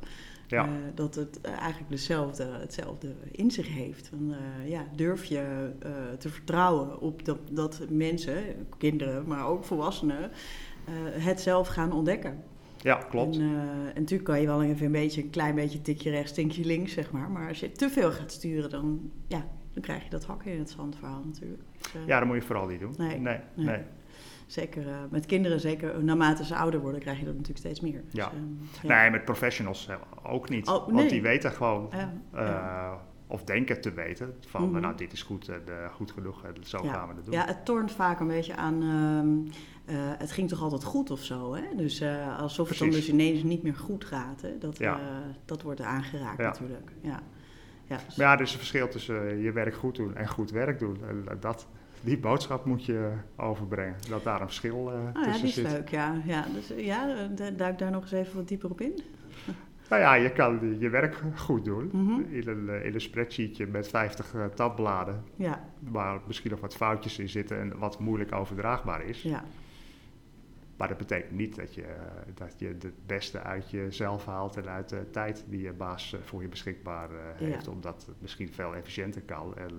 Ja. 0.49 0.69
dat 0.93 1.15
het 1.15 1.41
eigenlijk 1.41 1.89
dezelfde, 1.89 2.43
hetzelfde 2.43 3.13
in 3.31 3.51
zich 3.51 3.67
heeft. 3.67 4.07
Van, 4.07 4.35
ja, 4.65 4.85
durf 4.95 5.25
je 5.25 5.71
te 6.17 6.29
vertrouwen 6.29 6.99
op 6.99 7.25
dat, 7.25 7.37
dat 7.51 7.81
mensen, 7.89 8.43
kinderen, 8.77 9.27
maar 9.27 9.47
ook 9.47 9.63
volwassenen, 9.63 10.31
het 11.11 11.41
zelf 11.41 11.67
gaan 11.67 11.91
ontdekken. 11.91 12.43
Ja, 12.81 12.95
klopt. 12.95 13.35
En, 13.35 13.41
en, 13.41 14.01
natuurlijk 14.01 14.23
kan 14.23 14.41
je 14.41 14.47
wel 14.47 14.63
even 14.63 14.85
een 14.85 14.91
beetje 14.91 15.21
een 15.21 15.29
klein 15.29 15.55
beetje 15.55 15.81
tikje 15.81 16.09
rechts, 16.09 16.31
tikje 16.31 16.65
links, 16.65 16.93
zeg 16.93 17.11
maar. 17.11 17.29
Maar 17.29 17.47
als 17.47 17.59
je 17.59 17.71
te 17.71 17.89
veel 17.89 18.11
gaat 18.11 18.31
sturen, 18.31 18.69
dan, 18.69 19.11
ja, 19.27 19.47
dan 19.73 19.83
krijg 19.83 20.03
je 20.03 20.09
dat 20.09 20.25
hakken 20.25 20.51
in 20.51 20.59
het 20.59 20.69
zand 20.69 20.95
verhaal 20.95 21.23
natuurlijk. 21.25 21.61
Dus, 21.81 22.05
ja, 22.05 22.19
dat 22.19 22.27
moet 22.27 22.37
je 22.37 22.41
vooral 22.41 22.67
niet 22.67 22.79
doen. 22.79 22.93
Nee, 22.97 23.19
nee. 23.19 23.39
nee. 23.55 23.81
Zeker 24.49 24.87
uh, 24.87 24.95
met 25.09 25.25
kinderen, 25.25 25.59
zeker 25.59 26.03
naarmate 26.03 26.45
ze 26.45 26.55
ouder 26.55 26.79
worden, 26.79 26.99
krijg 26.99 27.19
je 27.19 27.25
dat 27.25 27.33
natuurlijk 27.33 27.59
steeds 27.59 27.79
meer. 27.79 28.01
Dus, 28.03 28.13
ja. 28.13 28.31
ja. 28.81 29.01
Nee, 29.01 29.11
met 29.11 29.25
professionals 29.25 29.89
ook 30.23 30.49
niet. 30.49 30.67
Oh, 30.67 30.87
nee. 30.87 30.95
Want 30.95 31.09
die 31.09 31.21
weten 31.21 31.51
gewoon, 31.51 31.91
ja. 32.33 33.01
of 33.27 33.43
denken 33.43 33.81
te 33.81 33.93
weten, 33.93 34.35
van 34.47 34.63
mm 34.63 34.71
-hmm. 34.71 34.81
nou, 34.81 34.95
dit 34.95 35.13
is 35.13 35.23
goed, 35.23 35.51
goed 35.91 36.11
genoeg, 36.11 36.43
zo 36.61 36.77
gaan 36.77 37.07
we 37.07 37.15
het 37.15 37.25
doen. 37.25 37.33
Ja, 37.33 37.45
het 37.45 37.65
tornt 37.65 37.91
vaak 37.91 38.19
een 38.19 38.27
beetje 38.27 38.55
aan 38.55 38.81
ehm, 38.81 40.07
het 40.17 40.31
ging 40.31 40.49
toch 40.49 40.61
altijd 40.61 40.83
goed 40.83 41.11
of 41.11 41.23
zo. 41.23 41.55
Hè? 41.55 41.75
Dus 41.75 42.03
alsof 42.37 42.67
Precies. 42.67 42.69
het 42.69 42.79
dan 42.79 42.89
dus 42.89 43.09
ineens 43.09 43.43
niet 43.43 43.63
meer 43.63 43.75
goed 43.75 44.05
gaat. 44.05 44.41
Hè? 44.41 44.57
Dat, 44.57 44.77
ja. 44.77 44.99
dat 45.45 45.61
wordt 45.61 45.81
aangeraakt 45.81 46.37
natuurlijk. 46.37 46.91
Ja. 47.01 47.19
Ja, 47.89 47.99
dus... 48.05 48.15
ja, 48.15 48.33
er 48.33 48.41
is 48.41 48.51
een 48.51 48.57
verschil 48.57 48.87
tussen 48.87 49.37
je 49.37 49.51
werk 49.51 49.75
goed 49.75 49.95
doen 49.95 50.15
en 50.15 50.27
goed 50.27 50.51
werk 50.51 50.79
doen. 50.79 50.97
En 51.07 51.25
dat, 51.39 51.67
die 52.01 52.17
boodschap 52.17 52.65
moet 52.65 52.85
je 52.85 53.11
overbrengen. 53.35 53.95
Dat 54.09 54.23
daar 54.23 54.41
een 54.41 54.47
verschil 54.47 54.75
oh, 54.75 55.13
tussen 55.13 55.31
ja, 55.31 55.37
die 55.37 55.47
is 55.47 55.53
zit. 55.53 55.71
leuk, 55.71 55.89
ja. 55.89 56.21
Ja, 56.25 56.45
dus, 56.53 56.71
ja 56.77 57.27
duik 57.57 57.77
daar 57.77 57.91
nog 57.91 58.01
eens 58.01 58.11
even 58.11 58.35
wat 58.35 58.47
dieper 58.47 58.69
op 58.69 58.81
in. 58.81 58.99
Nou 59.89 60.01
ja, 60.01 60.13
je 60.13 60.31
kan 60.31 60.77
je 60.79 60.89
werk 60.89 61.21
goed 61.35 61.65
doen 61.65 61.89
mm 61.91 62.07
-hmm. 62.07 62.25
in, 62.29 62.47
een, 62.47 62.83
in 62.83 62.93
een 62.93 63.01
spreadsheetje 63.01 63.67
met 63.67 63.87
50 63.87 64.35
tabbladen. 64.55 65.23
Ja. 65.35 65.63
Waar 65.79 66.19
misschien 66.27 66.51
nog 66.51 66.59
wat 66.59 66.75
foutjes 66.75 67.19
in 67.19 67.29
zitten 67.29 67.59
en 67.59 67.77
wat 67.77 67.99
moeilijk 67.99 68.33
overdraagbaar 68.33 69.03
is. 69.05 69.21
Ja. 69.21 69.43
Maar 70.79 70.87
dat 70.87 70.97
betekent 70.97 71.31
niet 71.31 71.55
dat 71.55 71.73
je, 71.73 71.85
dat 72.33 72.55
je 72.57 72.67
het 72.67 73.05
beste 73.05 73.41
uit 73.41 73.69
jezelf 73.69 74.25
haalt 74.25 74.57
en 74.57 74.69
uit 74.69 74.89
de 74.89 75.09
tijd 75.09 75.45
die 75.49 75.61
je 75.61 75.73
baas 75.73 76.13
eh, 76.13 76.19
voor 76.19 76.41
je 76.41 76.47
beschikbaar 76.47 77.11
eh, 77.11 77.17
heeft. 77.35 77.67
Omdat 77.67 78.05
het 78.05 78.21
misschien 78.21 78.49
veel 78.49 78.75
efficiënter 78.75 79.21
kan 79.21 79.57
en, 79.57 79.71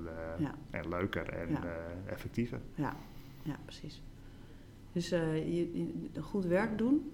en 0.70 0.88
leuker 0.88 1.28
en 1.28 1.50
ja. 1.50 1.62
effectiever. 2.06 2.60
Ja. 2.74 2.96
ja, 3.42 3.58
precies. 3.64 4.02
Dus 4.92 5.08
je, 5.08 6.08
goed 6.20 6.44
werk 6.44 6.78
doen, 6.78 7.10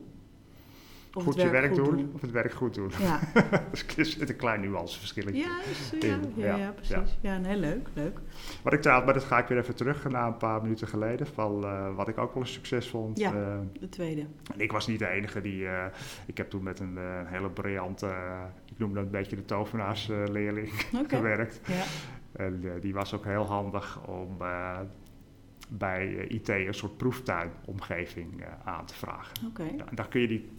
of 1.17 1.25
goed 1.25 1.35
je 1.35 1.51
werk 1.51 1.75
doen, 1.75 2.11
of 2.15 2.21
het 2.21 2.31
werk 2.31 2.53
goed 2.53 2.75
doen. 2.75 2.91
Ja. 2.99 3.21
dus 3.71 3.97
er 3.97 4.05
zit 4.05 4.29
een 4.29 4.37
klein 4.37 4.61
nuanceverschil 4.61 5.33
ja, 5.33 5.61
ja, 6.01 6.19
ja, 6.37 6.57
ja, 6.57 6.71
precies. 6.71 7.19
Ja. 7.21 7.41
heel 7.43 7.59
leuk, 7.59 7.89
leuk. 7.95 8.19
Wat 8.63 8.73
ik 8.73 8.81
trouwens, 8.81 9.11
maar 9.11 9.21
dat 9.21 9.29
ga 9.29 9.39
ik 9.39 9.47
weer 9.47 9.59
even 9.59 9.75
terug 9.75 10.09
naar 10.09 10.27
een 10.27 10.37
paar 10.37 10.63
minuten 10.63 10.89
geleden, 10.89 11.27
van 11.27 11.65
uh, 11.65 11.95
wat 11.95 12.09
ik 12.09 12.19
ook 12.19 12.35
wel 12.35 12.43
een 12.43 12.49
succes 12.49 12.89
vond. 12.89 13.19
Ja, 13.19 13.33
uh, 13.35 13.59
de 13.81 13.89
tweede. 13.89 14.27
En 14.53 14.61
ik 14.61 14.73
was 14.73 14.87
niet 14.87 14.99
de 14.99 15.09
enige 15.09 15.41
die, 15.41 15.63
uh, 15.63 15.85
ik 16.27 16.37
heb 16.37 16.51
toen 16.51 16.63
met 16.63 16.81
een, 16.81 16.99
hele 17.25 17.51
briljante, 17.51 18.15
ik 18.65 18.79
noem 18.79 18.95
dat 18.95 19.05
een 19.05 19.11
beetje 19.11 19.37
de 19.37 19.45
tovenaarsleerling 19.45 20.71
okay. 21.03 21.19
gewerkt. 21.19 21.61
Ja. 21.67 21.85
En 22.45 22.81
die 22.81 22.95
was 22.95 23.15
ook 23.15 23.25
heel 23.25 23.47
handig 23.47 24.07
om 24.07 24.37
bij 25.69 26.27
IT 26.29 26.49
een 26.49 26.75
soort 26.75 26.97
proeftuinomgeving 26.97 28.45
aan 28.65 28.87
te 28.87 28.95
vragen. 28.95 29.47
Oké. 29.47 29.63
Okay. 29.63 29.79
en 29.79 29.97
daar 29.97 30.09
kun 30.09 30.21
je 30.21 30.29
die 30.29 30.51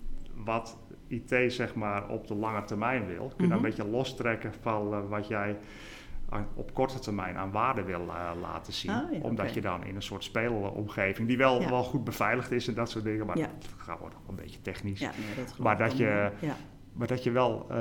wat 0.44 0.78
IT 1.08 1.54
zeg 1.54 1.76
maar 1.76 2.08
op 2.08 2.28
de 2.28 2.36
lange 2.36 2.64
termijn 2.64 3.06
wil. 3.06 3.28
Kun 3.28 3.36
je 3.38 3.46
mm 3.46 3.52
een 3.52 3.62
beetje 3.62 3.88
lostrekken 3.88 4.54
van 4.62 4.94
uh, 4.94 5.00
wat 5.10 5.28
jij 5.28 5.58
op 6.54 6.74
korte 6.74 7.00
termijn 7.00 7.38
aan 7.38 7.52
waarde 7.52 7.84
wil 7.84 8.02
uh, 8.02 8.32
laten 8.42 8.74
zien. 8.74 8.92
Oh, 8.92 9.12
ja, 9.12 9.20
omdat 9.22 9.46
okay. 9.46 9.54
je 9.54 9.62
dan 9.62 9.84
in 9.84 9.96
een 9.96 10.02
soort 10.02 10.24
speelomgeving, 10.24 11.28
die 11.28 11.38
wel, 11.38 11.62
ja. 11.62 11.70
wel 11.70 11.84
goed 11.84 12.04
beveiligd 12.04 12.52
is 12.52 12.68
en 12.68 12.74
dat 12.74 12.90
soort 12.90 13.04
dingen, 13.04 13.26
maar 13.26 13.38
ja. 13.38 13.50
dat 13.60 13.70
gaat 13.78 14.00
worden 14.00 14.20
een 14.30 14.36
beetje 14.36 14.62
technisch. 14.62 15.00
Nee, 15.00 15.10
dat 15.36 15.58
maar, 15.58 15.78
dat 15.78 15.98
je, 15.98 16.32
maar 16.94 17.08
dat 17.08 17.24
je 17.24 17.32
wel 17.32 17.68
uh, 17.72 17.78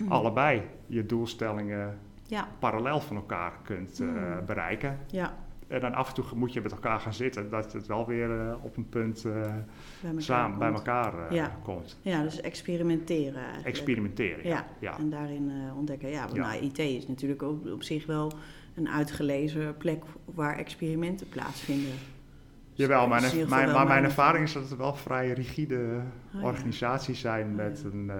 mm. 0.00 0.12
allebei 0.12 0.62
je 0.86 1.06
doelstellingen 1.06 1.98
parallel 2.58 3.00
van 3.00 3.16
elkaar 3.16 3.52
kunt 3.62 3.98
mm. 3.98 4.44
bereiken. 4.46 4.98
Ja. 5.06 5.34
En 5.70 5.80
dan 5.80 5.94
af 5.94 6.08
en 6.08 6.14
toe 6.14 6.24
moet 6.34 6.52
je 6.52 6.60
met 6.60 6.72
elkaar 6.72 7.00
gaan 7.00 7.14
zitten, 7.14 7.50
dat 7.50 7.72
het 7.72 7.86
wel 7.86 8.06
weer 8.06 8.28
uh, 8.28 8.54
op 8.64 8.76
een 8.76 8.88
punt 8.88 9.24
uh, 9.24 9.32
bij 10.00 10.12
samen 10.16 10.48
komt. 10.48 10.58
bij 10.58 10.72
elkaar 10.72 11.14
uh, 11.14 11.36
ja. 11.36 11.58
komt. 11.62 11.98
Ja, 12.02 12.22
dus 12.22 12.40
experimenteren 12.40 13.42
eigenlijk. 13.42 13.66
Experimenteren, 13.66 14.46
ja. 14.46 14.66
ja. 14.78 14.98
En 14.98 15.10
daarin 15.10 15.52
ontdekken. 15.76 16.08
Ja, 16.08 16.22
want 16.24 16.36
Nou, 16.36 16.56
IT 16.56 16.78
is 16.78 17.06
natuurlijk 17.06 17.42
op, 17.42 17.66
op, 17.66 17.82
zich 17.82 18.06
wel 18.06 18.32
een 18.74 18.88
uitgelezen 18.88 19.76
plek 19.76 20.02
waar 20.24 20.56
experimenten 20.56 21.28
plaatsvinden. 21.28 21.92
Jawel, 22.72 23.08
mijn, 23.08 23.48
mijn, 23.48 23.70
maar 23.72 23.86
mijn 23.86 24.04
ervaring 24.04 24.44
is 24.44 24.52
dat 24.52 24.68
het 24.68 24.78
wel 24.78 24.94
vrij 24.94 25.32
rigide 25.32 26.00
oh, 26.34 26.44
organisaties 26.44 27.20
zijn 27.20 27.46
oh, 27.46 27.56
met 27.56 27.84
een 27.92 28.10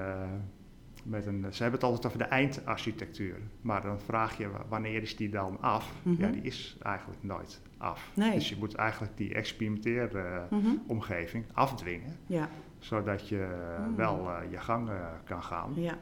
met 1.04 1.26
een, 1.26 1.46
ze 1.50 1.62
hebben 1.62 1.80
het 1.80 1.88
altijd 1.88 2.06
over 2.06 2.18
de 2.18 2.24
eindarchitectuur. 2.24 3.36
Maar 3.60 3.82
dan 3.82 4.00
vraag 4.00 4.38
je 4.38 4.50
wanneer 4.68 5.02
is 5.02 5.16
die 5.16 5.28
dan 5.28 5.60
af? 5.60 5.92
Ja, 6.02 6.10
mhm. 6.10 6.32
die 6.32 6.42
is 6.42 6.76
eigenlijk 6.82 7.22
nooit 7.22 7.60
af. 7.78 8.10
Nee. 8.14 8.32
Dus 8.32 8.48
je 8.48 8.56
moet 8.56 8.74
eigenlijk 8.74 9.16
die 9.16 9.34
experimenteeromgeving 9.34 11.44
uh, 11.44 11.56
afdwingen. 11.56 12.16
Ja. 12.26 12.48
Zodat 12.78 13.28
je 13.28 13.48
mm. 13.88 13.96
wel 13.96 14.26
uh, 14.26 14.38
je 14.50 14.58
gang 14.58 14.88
uh, 14.88 14.94
kan 15.24 15.42
gaan. 15.42 15.72
Ja. 15.74 15.94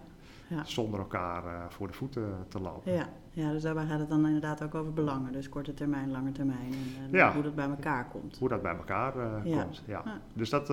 Ja. 0.48 0.64
Zonder 0.64 1.00
elkaar 1.00 1.42
voor 1.68 1.86
de 1.86 1.92
voeten 1.92 2.46
te 2.48 2.60
lopen. 2.60 2.92
Ja. 2.92 3.08
ja, 3.30 3.52
dus 3.52 3.62
daarbij 3.62 3.86
gaat 3.86 3.98
het 3.98 4.08
dan 4.08 4.26
inderdaad 4.26 4.62
ook 4.62 4.74
over 4.74 4.92
belangen. 4.92 5.32
Dus 5.32 5.48
korte 5.48 5.74
termijn, 5.74 6.10
lange 6.10 6.32
termijn. 6.32 6.74
En, 7.12 7.20
en 7.20 7.32
hoe 7.32 7.42
dat 7.42 7.54
bij 7.54 7.68
elkaar 7.68 8.08
komt. 8.08 8.38
Hoe 8.38 8.48
dat 8.48 8.62
bij 8.62 8.76
elkaar 8.76 9.12
komt, 9.42 9.82
ja. 9.86 10.02
Dus 10.32 10.50
dat 10.50 10.70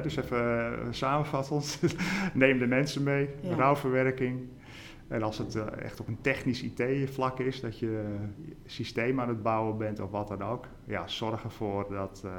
dus 0.00 0.16
even 0.16 0.72
uh, 0.72 0.86
samenvattend, 0.90 1.80
neem 2.34 2.58
de 2.58 2.66
mensen 2.66 3.02
mee, 3.02 3.28
ja. 3.40 3.54
rouwverwerking. 3.54 4.48
En 5.08 5.22
als 5.22 5.38
het 5.38 5.54
uh, 5.54 5.66
echt 5.82 6.00
op 6.00 6.08
een 6.08 6.20
technisch 6.20 6.62
IT-vlak 6.62 7.38
is, 7.38 7.60
dat 7.60 7.78
je 7.78 8.16
systeem 8.66 9.20
aan 9.20 9.28
het 9.28 9.42
bouwen 9.42 9.78
bent 9.78 10.00
of 10.00 10.10
wat 10.10 10.28
dan 10.28 10.42
ook, 10.42 10.66
ja, 10.84 11.06
zorg 11.06 11.44
ervoor 11.44 11.90
dat, 11.90 12.22
uh, 12.24 12.32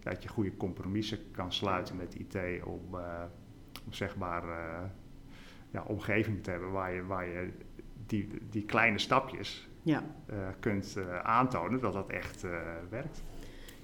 dat 0.00 0.22
je 0.22 0.28
goede 0.28 0.56
compromissen 0.56 1.18
kan 1.30 1.52
sluiten 1.52 1.96
met 1.96 2.14
IT 2.14 2.64
om, 2.64 2.80
om 3.84 3.92
zeg 3.92 4.16
maar 4.16 4.42
ja, 5.70 5.82
omgeving 5.86 6.42
te 6.42 6.50
hebben 6.50 6.70
waar 6.70 6.92
je, 6.92 7.06
waar 7.06 7.26
je 7.26 7.50
die, 8.06 8.28
die 8.50 8.64
kleine 8.64 8.98
stapjes 8.98 9.68
ja. 9.82 10.02
kunt 10.60 10.98
aantonen 11.22 11.80
dat 11.80 11.92
dat 11.92 12.10
echt 12.10 12.46
werkt. 12.90 13.22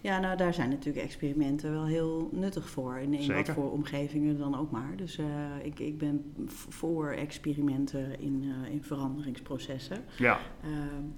Ja, 0.00 0.18
nou 0.18 0.36
daar 0.36 0.54
zijn 0.54 0.68
natuurlijk 0.68 1.04
experimenten 1.04 1.70
wel 1.70 1.84
heel 1.84 2.28
nuttig 2.32 2.68
voor. 2.68 2.98
In, 2.98 3.14
in 3.14 3.34
wat 3.34 3.48
voor 3.48 3.72
omgevingen 3.72 4.38
dan 4.38 4.58
ook 4.58 4.70
maar. 4.70 4.92
Dus 4.96 5.18
uh, 5.18 5.26
ik, 5.62 5.78
ik 5.78 5.98
ben 5.98 6.32
voor 6.68 7.08
experimenten 7.08 8.20
in, 8.20 8.42
uh, 8.42 8.72
in 8.72 8.82
veranderingsprocessen. 8.82 9.98
Ja. 10.18 10.38
Uh, 10.64 10.70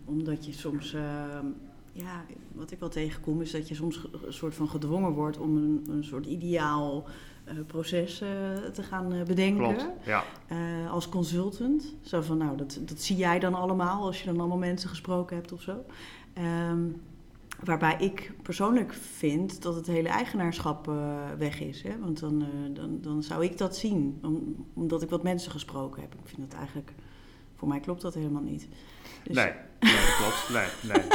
omdat 0.05 0.47
je 0.47 0.53
soms, 0.53 0.97
ja, 1.93 2.25
wat 2.53 2.71
ik 2.71 2.79
wel 2.79 2.89
tegenkom, 2.89 3.41
is 3.41 3.51
dat 3.51 3.69
je 3.69 3.75
soms 3.75 4.09
een 4.27 4.33
soort 4.33 4.55
van 4.55 4.69
gedwongen 4.69 5.13
wordt 5.13 5.39
om 5.39 5.57
een, 5.57 5.87
een 5.91 6.05
soort 6.05 6.27
ideaal 6.27 7.05
proces 7.67 8.19
te 8.73 8.83
gaan 8.83 9.09
bedenken. 9.27 9.77
Klopt, 9.77 9.87
ja. 10.05 10.25
als 10.91 11.09
consultant. 11.09 11.95
Zo 12.01 12.21
van, 12.21 12.39
nou, 12.39 12.57
dat, 12.57 12.81
dat 12.85 13.01
zie 13.01 13.17
jij 13.17 13.39
dan 13.39 13.55
allemaal 13.55 14.07
als 14.07 14.21
je 14.21 14.27
dan 14.27 14.39
allemaal 14.39 14.59
mensen 14.59 14.89
gesproken 14.89 15.37
hebt 15.37 15.53
of 15.53 15.61
zo. 15.61 15.85
Um, 16.71 17.01
Waarbij 17.65 17.97
ik 17.99 18.33
persoonlijk 18.43 18.93
vind 18.93 19.63
dat 19.63 19.75
het 19.75 19.87
hele 19.87 20.09
eigenaarschap 20.09 20.89
uh, 20.89 20.95
weg 21.39 21.61
is. 21.61 21.83
Hè? 21.83 21.99
Want 21.99 22.21
dan, 22.21 22.43
uh, 22.43 22.75
dan, 22.75 22.99
dan 23.01 23.23
zou 23.23 23.45
ik 23.45 23.59
dat 23.59 23.77
zien, 23.77 24.19
om, 24.23 24.67
omdat 24.75 25.03
ik 25.03 25.11
wat 25.11 25.23
mensen 25.23 25.53
gesproken 25.53 26.03
heb. 26.03 26.15
Ik 26.15 26.29
vind 26.29 26.51
dat 26.51 26.59
eigenlijk, 26.59 26.93
voor 27.57 27.69
mij 27.69 27.81
klopt 27.81 28.03
dat 28.03 28.15
helemaal 28.15 28.43
niet. 28.43 28.69
Dus... 29.23 29.37
Nee, 29.37 29.53
nee, 29.81 29.93
dat 29.93 30.17
klopt. 30.17 30.49
Nee, 30.53 30.93
nee. 30.93 31.07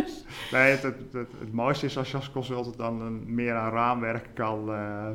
nee 0.52 0.70
het, 0.70 0.82
het, 0.82 0.96
het, 1.12 1.28
het, 1.38 1.52
mooiste 1.52 1.86
is 1.86 1.98
als 1.98 2.10
je 2.10 2.16
als 2.16 2.30
consultant 2.30 2.76
dan 2.76 3.00
een, 3.00 3.34
meer 3.34 3.54
aan 3.54 3.72
raamwerk 3.72 4.28
kan, 4.34 4.68
uh, 4.68 5.08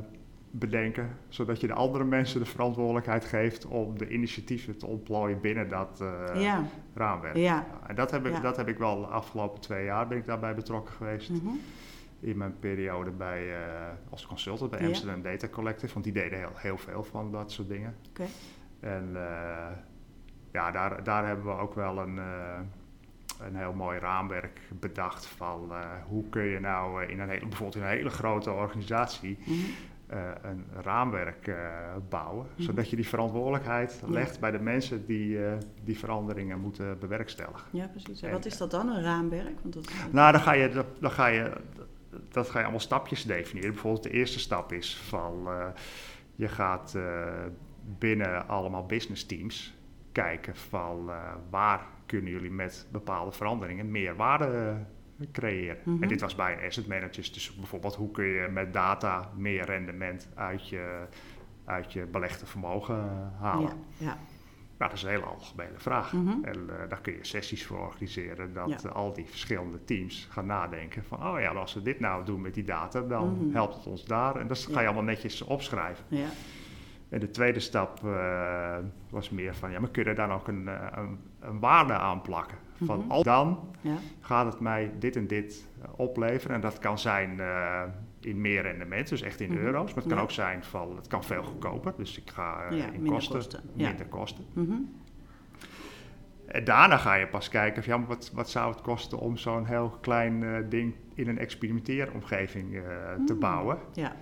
bedenken, 0.59 1.17
zodat 1.27 1.61
je 1.61 1.67
de 1.67 1.73
andere 1.73 2.03
mensen 2.03 2.39
de 2.39 2.45
verantwoordelijkheid 2.45 3.25
geeft 3.25 3.65
om 3.65 3.97
de 3.97 4.09
initiatieven 4.09 4.77
te 4.77 4.85
ontplooien 4.85 5.41
binnen 5.41 5.69
dat 5.69 5.99
uh, 6.01 6.57
raamwerk. 6.93 7.35
Ja. 7.35 7.65
En 7.87 7.95
dat 7.95 8.11
heb, 8.11 8.25
ik, 8.25 8.41
dat 8.41 8.57
heb 8.57 8.67
ik 8.67 8.77
wel 8.77 8.99
de 8.99 9.05
afgelopen 9.05 9.61
twee 9.61 9.85
jaar 9.85 10.07
ben 10.07 10.17
ik 10.17 10.25
daarbij 10.25 10.55
betrokken 10.55 10.93
geweest. 10.93 11.29
Mhm. 11.29 11.49
In 12.19 12.37
mijn 12.37 12.59
periode 12.59 13.11
bij, 13.11 13.47
uh, 13.47 13.57
als 14.09 14.25
consultant 14.25 14.71
bij 14.71 14.87
Amsterdam 14.87 15.21
Data 15.21 15.47
Collective, 15.47 15.93
want 15.93 16.05
die 16.05 16.13
deden 16.13 16.39
heel, 16.39 16.51
heel 16.55 16.77
veel 16.77 17.03
van 17.03 17.31
dat 17.31 17.51
soort 17.51 17.67
dingen. 17.67 17.95
Okay. 18.09 18.27
En 18.79 19.09
uh, 19.13 19.67
ja, 20.51 20.71
daar, 20.71 21.03
daar 21.03 21.27
hebben 21.27 21.45
we 21.45 21.51
ook 21.51 21.73
wel 21.73 21.97
een, 21.97 22.17
een 23.39 23.55
heel 23.55 23.73
mooi 23.73 23.99
raamwerk 23.99 24.61
bedacht 24.79 25.25
van 25.25 25.71
hoe 26.07 26.29
kun 26.29 26.43
je 26.43 26.59
nou 26.59 27.05
in 27.05 27.19
een 27.19 27.29
hele, 27.29 27.47
bijvoorbeeld 27.47 27.75
in 27.75 27.81
een 27.81 27.97
hele 27.97 28.09
grote 28.09 28.51
organisatie 28.51 29.37
mhm. 29.39 29.55
Een 30.41 30.65
raamwerk 30.81 31.47
uh, 31.47 31.55
bouwen, 32.09 32.47
mhm. 32.53 32.61
zodat 32.63 32.89
je 32.89 32.95
die 32.95 33.07
verantwoordelijkheid 33.07 34.01
legt 34.07 34.39
bij 34.39 34.51
de 34.51 34.59
mensen 34.59 35.05
die 35.05 35.37
uh, 35.37 35.53
die 35.83 35.97
veranderingen 35.97 36.59
moeten 36.59 36.99
bewerkstelligen. 36.99 37.67
Ja, 37.71 37.87
precies. 37.87 38.21
En 38.21 38.31
wat 38.31 38.45
is 38.45 38.57
dat 38.57 38.71
dan, 38.71 38.89
een 38.89 39.03
raamwerk? 39.03 39.59
Want 39.61 39.73
dat... 39.73 39.89
Nou, 40.11 40.31
dan 40.31 40.41
ga, 40.41 40.53
je, 40.53 40.85
dan 40.99 41.11
ga 41.11 41.27
je, 41.27 41.51
dat 42.31 42.49
ga 42.49 42.57
je 42.57 42.63
allemaal 42.63 42.81
stapjes 42.81 43.23
definiëren. 43.23 43.71
Bijvoorbeeld 43.71 44.03
de 44.03 44.09
eerste 44.09 44.39
stap 44.39 44.71
is 44.71 44.97
van, 44.97 45.47
je 46.35 46.47
gaat 46.47 46.97
binnen 47.99 48.47
allemaal 48.47 48.85
business 48.85 49.25
teams 49.25 49.73
kijken 50.11 50.55
van 50.55 51.09
waar 51.49 51.85
kunnen 52.05 52.31
jullie 52.31 52.51
met 52.51 52.87
bepaalde 52.91 53.31
veranderingen 53.31 53.91
meer 53.91 54.15
waarde 54.15 54.77
creëren. 55.31 55.77
En 55.85 55.91
mhm. 55.91 56.07
dit 56.07 56.21
was 56.21 56.35
bij 56.35 56.57
een 56.57 56.65
asset 56.65 56.87
managers. 56.87 57.33
Dus 57.33 57.55
bijvoorbeeld 57.55 57.95
hoe 57.95 58.11
kun 58.11 58.25
je 58.25 58.47
met 58.47 58.73
data 58.73 59.31
meer 59.35 59.65
rendement 59.65 60.29
uit 60.35 60.69
je, 60.69 61.05
uit 61.65 61.93
je 61.93 62.05
belegde 62.05 62.45
vermogen 62.45 62.95
eh, 62.95 63.41
halen. 63.41 63.73
Ja, 63.97 64.05
ja. 64.05 64.17
Nou, 64.77 64.89
dat 64.89 64.99
is 64.99 65.03
een 65.03 65.09
hele 65.09 65.25
algemene 65.25 65.77
vraag. 65.77 66.13
Mhm. 66.13 66.43
En 66.43 66.57
uh, 66.69 66.89
daar 66.89 67.01
kun 67.01 67.13
je 67.13 67.19
sessies 67.21 67.65
voor 67.65 67.79
organiseren. 67.79 68.53
Dat 68.53 68.93
al 68.93 69.13
die 69.13 69.25
verschillende 69.25 69.83
teams 69.83 70.27
gaan 70.31 70.45
nadenken 70.45 71.03
van... 71.03 71.27
oh 71.27 71.39
ja, 71.39 71.51
als 71.51 71.73
we 71.73 71.81
dit 71.81 71.99
nou 71.99 72.25
doen 72.25 72.41
met 72.41 72.53
die 72.53 72.63
data, 72.63 73.01
dan 73.01 73.37
mhm. 73.37 73.53
helpt 73.53 73.75
het 73.75 73.85
ons 73.85 74.05
daar. 74.05 74.35
En 74.35 74.47
dat 74.47 74.67
ga 74.71 74.79
je 74.79 74.85
allemaal 74.85 75.03
netjes 75.03 75.41
opschrijven. 75.41 76.05
Ja. 76.07 76.27
En 77.09 77.19
de 77.19 77.29
tweede 77.29 77.59
stap 77.59 78.01
uh, 78.03 78.77
was 79.09 79.29
meer 79.29 79.55
van... 79.55 79.71
ja, 79.71 79.79
maar 79.79 79.89
kun 79.89 80.03
je 80.03 80.13
daar 80.13 80.27
dan 80.27 80.37
ook 80.37 80.47
een, 80.47 80.67
een, 80.97 81.19
een 81.39 81.59
waarde 81.59 81.93
aan 81.93 82.21
plakken? 82.21 82.57
Van 82.83 82.99
mhm. 82.99 83.11
al 83.11 83.23
dan 83.23 83.59
ja. 83.81 83.97
gaat 84.21 84.45
het 84.45 84.59
mij 84.59 84.91
dit 84.99 85.15
en 85.15 85.27
dit 85.27 85.67
eh, 85.81 85.89
opleveren. 85.95 86.55
En 86.55 86.61
dat 86.61 86.79
kan 86.79 86.99
zijn 86.99 87.37
uh, 87.39 87.81
in 88.19 88.41
meer 88.41 88.61
rendement, 88.61 89.09
dus 89.09 89.21
echt 89.21 89.39
in 89.39 89.51
mhm. 89.51 89.59
euro's. 89.59 89.93
Maar 89.93 90.03
het 90.03 90.13
kan 90.13 90.21
ook 90.21 90.31
zijn 90.31 90.63
van 90.63 90.95
het 90.95 91.07
kan 91.07 91.23
veel 91.23 91.43
goedkoper. 91.43 91.93
Dus 91.97 92.17
ik 92.17 92.29
ga 92.29 92.71
uh, 92.71 92.93
in 92.93 93.05
kosten, 93.05 93.35
kosten. 93.35 93.61
minder 93.73 94.05
kosten. 94.05 94.45
Mhm. 94.53 94.73
En 96.45 96.63
daarna 96.63 96.97
ga 96.97 97.13
je 97.13 97.27
pas 97.27 97.49
kijken 97.49 97.83
van, 97.83 97.99
ja, 97.99 98.07
wat, 98.07 98.31
wat 98.33 98.49
zou 98.49 98.71
het 98.71 98.81
kosten 98.81 99.19
om 99.19 99.37
zo'n 99.37 99.65
heel 99.65 99.97
klein 100.01 100.65
ding 100.69 100.93
in 101.13 101.27
een 101.27 101.37
experimenteeromgeving 101.37 102.81
te 103.25 103.35
bouwen. 103.35 103.77
Ja. 103.93 104.15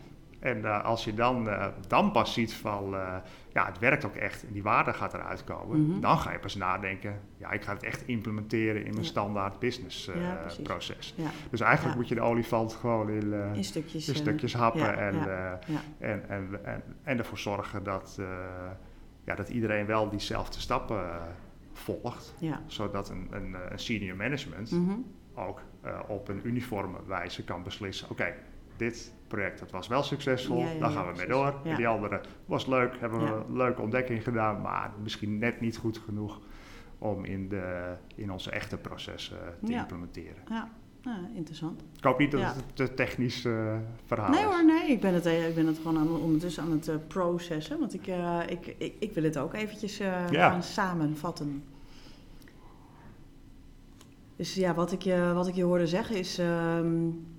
En 0.43 0.57
uh, 0.57 0.83
als 0.83 1.03
je 1.03 1.13
dan, 1.13 1.47
uh, 1.47 1.65
dan 1.87 2.11
pas 2.11 2.33
ziet 2.33 2.53
van, 2.53 2.93
uh, 2.93 3.15
ja, 3.53 3.65
het 3.65 3.79
werkt 3.79 4.05
ook 4.05 4.15
echt 4.15 4.45
en 4.47 4.53
die 4.53 4.63
waarde 4.63 4.93
gaat 4.93 5.13
eruit 5.13 5.43
komen, 5.43 5.79
mm 5.79 5.91
-hmm. 5.91 6.01
dan 6.01 6.17
ga 6.17 6.31
je 6.31 6.39
pas 6.39 6.55
nadenken, 6.55 7.19
ja, 7.37 7.51
ik 7.51 7.61
ga 7.61 7.73
het 7.73 7.83
echt 7.83 8.07
implementeren 8.07 8.85
in 8.85 8.91
mijn 8.91 9.03
ja. 9.03 9.09
standaard 9.09 9.59
business 9.59 10.05
ja, 10.05 10.45
proces. 10.63 11.13
Ja. 11.17 11.29
Dus 11.49 11.59
eigenlijk 11.59 11.95
moet 11.95 12.07
je 12.07 12.15
de 12.15 12.21
olifant 12.21 12.73
gewoon 12.73 13.09
in, 13.09 13.33
in 13.53 13.63
stukjes, 13.63 14.07
in 14.07 14.15
stukjes 14.15 14.53
happen 14.53 14.97
en, 14.97 15.15
en, 15.99 16.29
en, 16.29 16.59
en, 16.63 16.83
en, 17.03 17.17
ervoor 17.17 17.37
zorgen 17.37 17.83
dat, 17.83 18.19
ja, 19.23 19.35
dat 19.35 19.49
iedereen 19.49 19.85
wel 19.85 20.09
diezelfde 20.09 20.59
stappen 20.59 21.05
volgt, 21.73 22.33
zodat 22.65 23.09
een, 23.09 23.27
een, 23.31 23.55
een, 23.71 23.79
senior 23.79 24.15
management 24.15 24.71
mm 24.71 24.87
-hmm. 24.87 25.05
ook 25.33 25.61
op 26.07 26.27
een 26.27 26.41
uniforme 26.43 26.97
wijze 27.07 27.43
kan 27.43 27.63
beslissen, 27.63 28.09
oké, 28.09 28.33
dit 28.77 29.13
project 29.27 29.59
dat 29.59 29.71
was 29.71 29.87
wel 29.87 30.03
succesvol, 30.03 30.57
ja, 30.57 30.79
daar 30.79 30.89
gaan 30.89 31.07
we 31.07 31.17
mee 31.17 31.27
door. 31.27 31.59
En 31.63 31.75
die 31.75 31.87
andere 31.87 32.21
was 32.45 32.65
leuk, 32.65 32.99
hebben 32.99 33.19
we 33.19 33.43
een 33.47 33.57
leuke 33.57 33.81
ontdekking 33.81 34.23
gedaan, 34.23 34.61
maar 34.61 34.91
misschien 35.03 35.37
net 35.37 35.61
niet 35.61 35.77
goed 35.77 35.97
genoeg 35.97 36.39
om 36.97 37.25
in, 37.25 37.49
de, 37.49 37.95
in 38.15 38.31
onze 38.31 38.51
echte 38.51 38.77
processen 38.77 39.37
te 39.65 39.71
implementeren. 39.71 40.43
Ja. 40.49 40.69
interessant. 41.33 41.81
Ik 41.97 42.03
hoop 42.03 42.19
niet 42.19 42.31
dat 42.31 42.41
het 42.41 42.63
te 42.73 42.93
technisch 42.93 43.45
uh, 43.45 43.75
verhaal 44.05 44.29
nee, 44.29 44.39
is. 44.39 44.45
Nee 44.45 44.55
hoor, 44.55 44.65
nee. 44.65 44.91
Ik 44.91 45.01
ben 45.01 45.13
het, 45.13 45.25
eh, 45.25 45.47
ik 45.47 45.55
ben 45.55 45.67
het 45.67 45.77
gewoon 45.77 45.97
aan, 45.97 46.21
ondertussen 46.21 46.63
aan 46.63 46.71
het 46.71 46.87
uh, 46.87 46.95
processen. 47.07 47.79
Want 47.79 47.93
ik, 47.93 48.07
uh, 48.07 48.39
ik, 48.47 48.75
ik, 48.77 48.93
ik, 48.99 49.13
wil 49.13 49.23
het 49.23 49.37
ook 49.37 49.53
eventjes 49.53 50.01
gaan 50.31 50.63
samenvatten. 50.63 51.63
Dus 54.35 54.53
ja, 54.53 54.73
wat 54.73 54.91
ik 54.91 55.01
je, 55.01 55.31
wat 55.33 55.47
ik 55.47 55.55
je 55.55 55.63
hoorde 55.63 55.87
zeggen 55.87 56.15
is... 56.15 56.39
Um, 56.39 57.31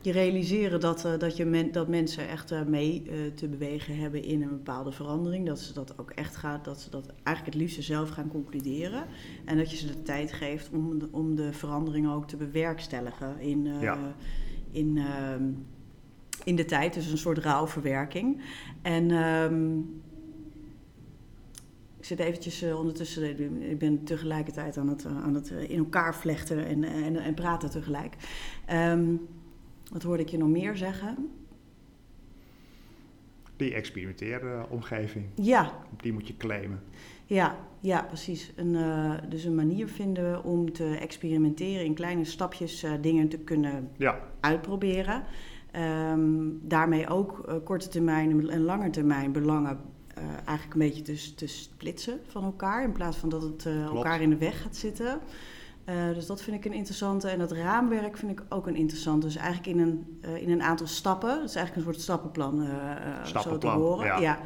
je 0.00 0.12
realiseren 0.12 0.80
dat, 0.80 1.04
uh, 1.04 1.18
dat, 1.18 1.36
je 1.36 1.44
men, 1.44 1.72
dat 1.72 1.88
mensen 1.88 2.28
echt 2.28 2.52
uh, 2.52 2.62
mee 2.62 3.02
uh, 3.06 3.32
te 3.34 3.48
bewegen 3.48 3.96
hebben 3.96 4.22
in 4.22 4.42
een 4.42 4.48
bepaalde 4.48 4.92
verandering. 4.92 5.46
Dat 5.46 5.60
ze 5.60 5.72
dat 5.72 5.98
ook 5.98 6.10
echt 6.10 6.36
gaat, 6.36 6.64
dat 6.64 6.80
ze 6.80 6.90
dat 6.90 7.06
eigenlijk 7.06 7.46
het 7.46 7.54
liefste 7.54 7.82
zelf 7.82 8.08
gaan 8.08 8.28
concluderen. 8.28 9.04
En 9.44 9.56
dat 9.56 9.70
je 9.70 9.76
ze 9.76 9.86
de 9.86 10.02
tijd 10.02 10.32
geeft 10.32 10.70
om 10.72 10.98
de, 10.98 11.08
om 11.10 11.34
de 11.34 11.52
veranderingen 11.52 12.10
ook 12.10 12.28
te 12.28 12.36
bewerkstelligen 12.36 13.40
in, 13.40 13.80
ja. 13.80 14.14
in, 14.70 14.98
ehm, 14.98 15.44
in 16.44 16.56
de 16.56 16.64
tijd. 16.64 16.94
Dus 16.94 17.10
een 17.10 17.18
soort 17.18 17.38
rouwverwerking. 17.38 18.42
En 18.82 19.10
um, 19.10 20.02
ik 21.98 22.04
zit 22.04 22.18
eventjes 22.18 22.62
ondertussen, 22.62 23.40
ik 23.70 23.78
ben 23.78 24.04
tegelijkertijd 24.04 24.76
aan 24.76 24.88
het, 24.88 25.04
aan 25.04 25.34
het 25.34 25.50
in 25.50 25.78
elkaar 25.78 26.14
vlechten 26.14 26.66
en, 26.66 26.84
en, 26.84 27.16
en 27.16 27.34
praten 27.34 27.70
tegelijk. 27.70 28.16
Um, 28.72 29.28
wat 29.92 30.02
hoorde 30.02 30.22
ik 30.22 30.28
je 30.28 30.38
nog 30.38 30.48
meer 30.48 30.76
zeggen? 30.76 31.30
Die 33.56 33.74
experimenteeromgeving. 33.74 35.26
Ja. 35.34 35.72
Die 35.96 36.12
moet 36.12 36.26
je 36.26 36.36
claimen. 36.36 36.80
Ja, 37.24 37.56
ja 37.80 38.02
precies. 38.02 38.52
Een, 38.56 38.74
uh, 38.74 39.14
dus 39.28 39.44
een 39.44 39.54
manier 39.54 39.88
vinden 39.88 40.44
om 40.44 40.72
te 40.72 40.96
experimenteren 41.00 41.84
in 41.84 41.94
kleine 41.94 42.24
stapjes 42.24 42.84
uh, 42.84 42.92
dingen 43.00 43.28
te 43.28 43.38
kunnen 43.38 43.90
ja. 43.96 44.20
uitproberen. 44.40 45.22
Um, 46.12 46.60
daarmee 46.62 47.08
ook 47.08 47.44
uh, 47.48 47.54
korte 47.64 47.88
termijn 47.88 48.50
en 48.50 48.62
lange 48.62 48.90
termijn 48.90 49.32
belangen 49.32 49.80
eigenlijk 50.44 50.72
een 50.72 50.88
beetje 50.88 51.02
te, 51.02 51.34
te 51.34 51.46
splitsen 51.46 52.20
van 52.26 52.44
elkaar. 52.44 52.84
In 52.84 52.92
plaats 52.92 53.16
van 53.16 53.28
dat 53.28 53.42
het 53.42 53.66
elkaar 53.66 54.20
in 54.20 54.30
de 54.30 54.36
weg 54.36 54.62
gaat 54.62 54.76
zitten. 54.76 55.20
Uh, 55.88 56.14
dus 56.14 56.26
dat 56.26 56.42
vind 56.42 56.56
ik 56.56 56.64
een 56.64 56.76
interessante. 56.76 57.28
En 57.28 57.38
dat 57.38 57.52
raamwerk 57.52 58.16
vind 58.16 58.30
ik 58.30 58.42
ook 58.48 58.66
een 58.66 58.76
interessante. 58.76 59.26
Dus 59.26 59.36
eigenlijk 59.36 59.66
in 59.66 59.78
een, 59.78 60.20
uh, 60.24 60.42
in 60.42 60.50
een 60.50 60.62
aantal 60.62 60.86
stappen. 60.86 61.30
Het 61.30 61.48
is 61.48 61.54
eigenlijk 61.54 61.76
een 61.76 61.92
soort 61.92 62.04
stappenplan, 62.04 62.62
uh, 62.62 62.68
stappenplan 63.22 63.42
zo 63.42 63.58
te 63.58 63.82
horen. 63.84 64.06
Ja. 64.06 64.18
ja. 64.18 64.38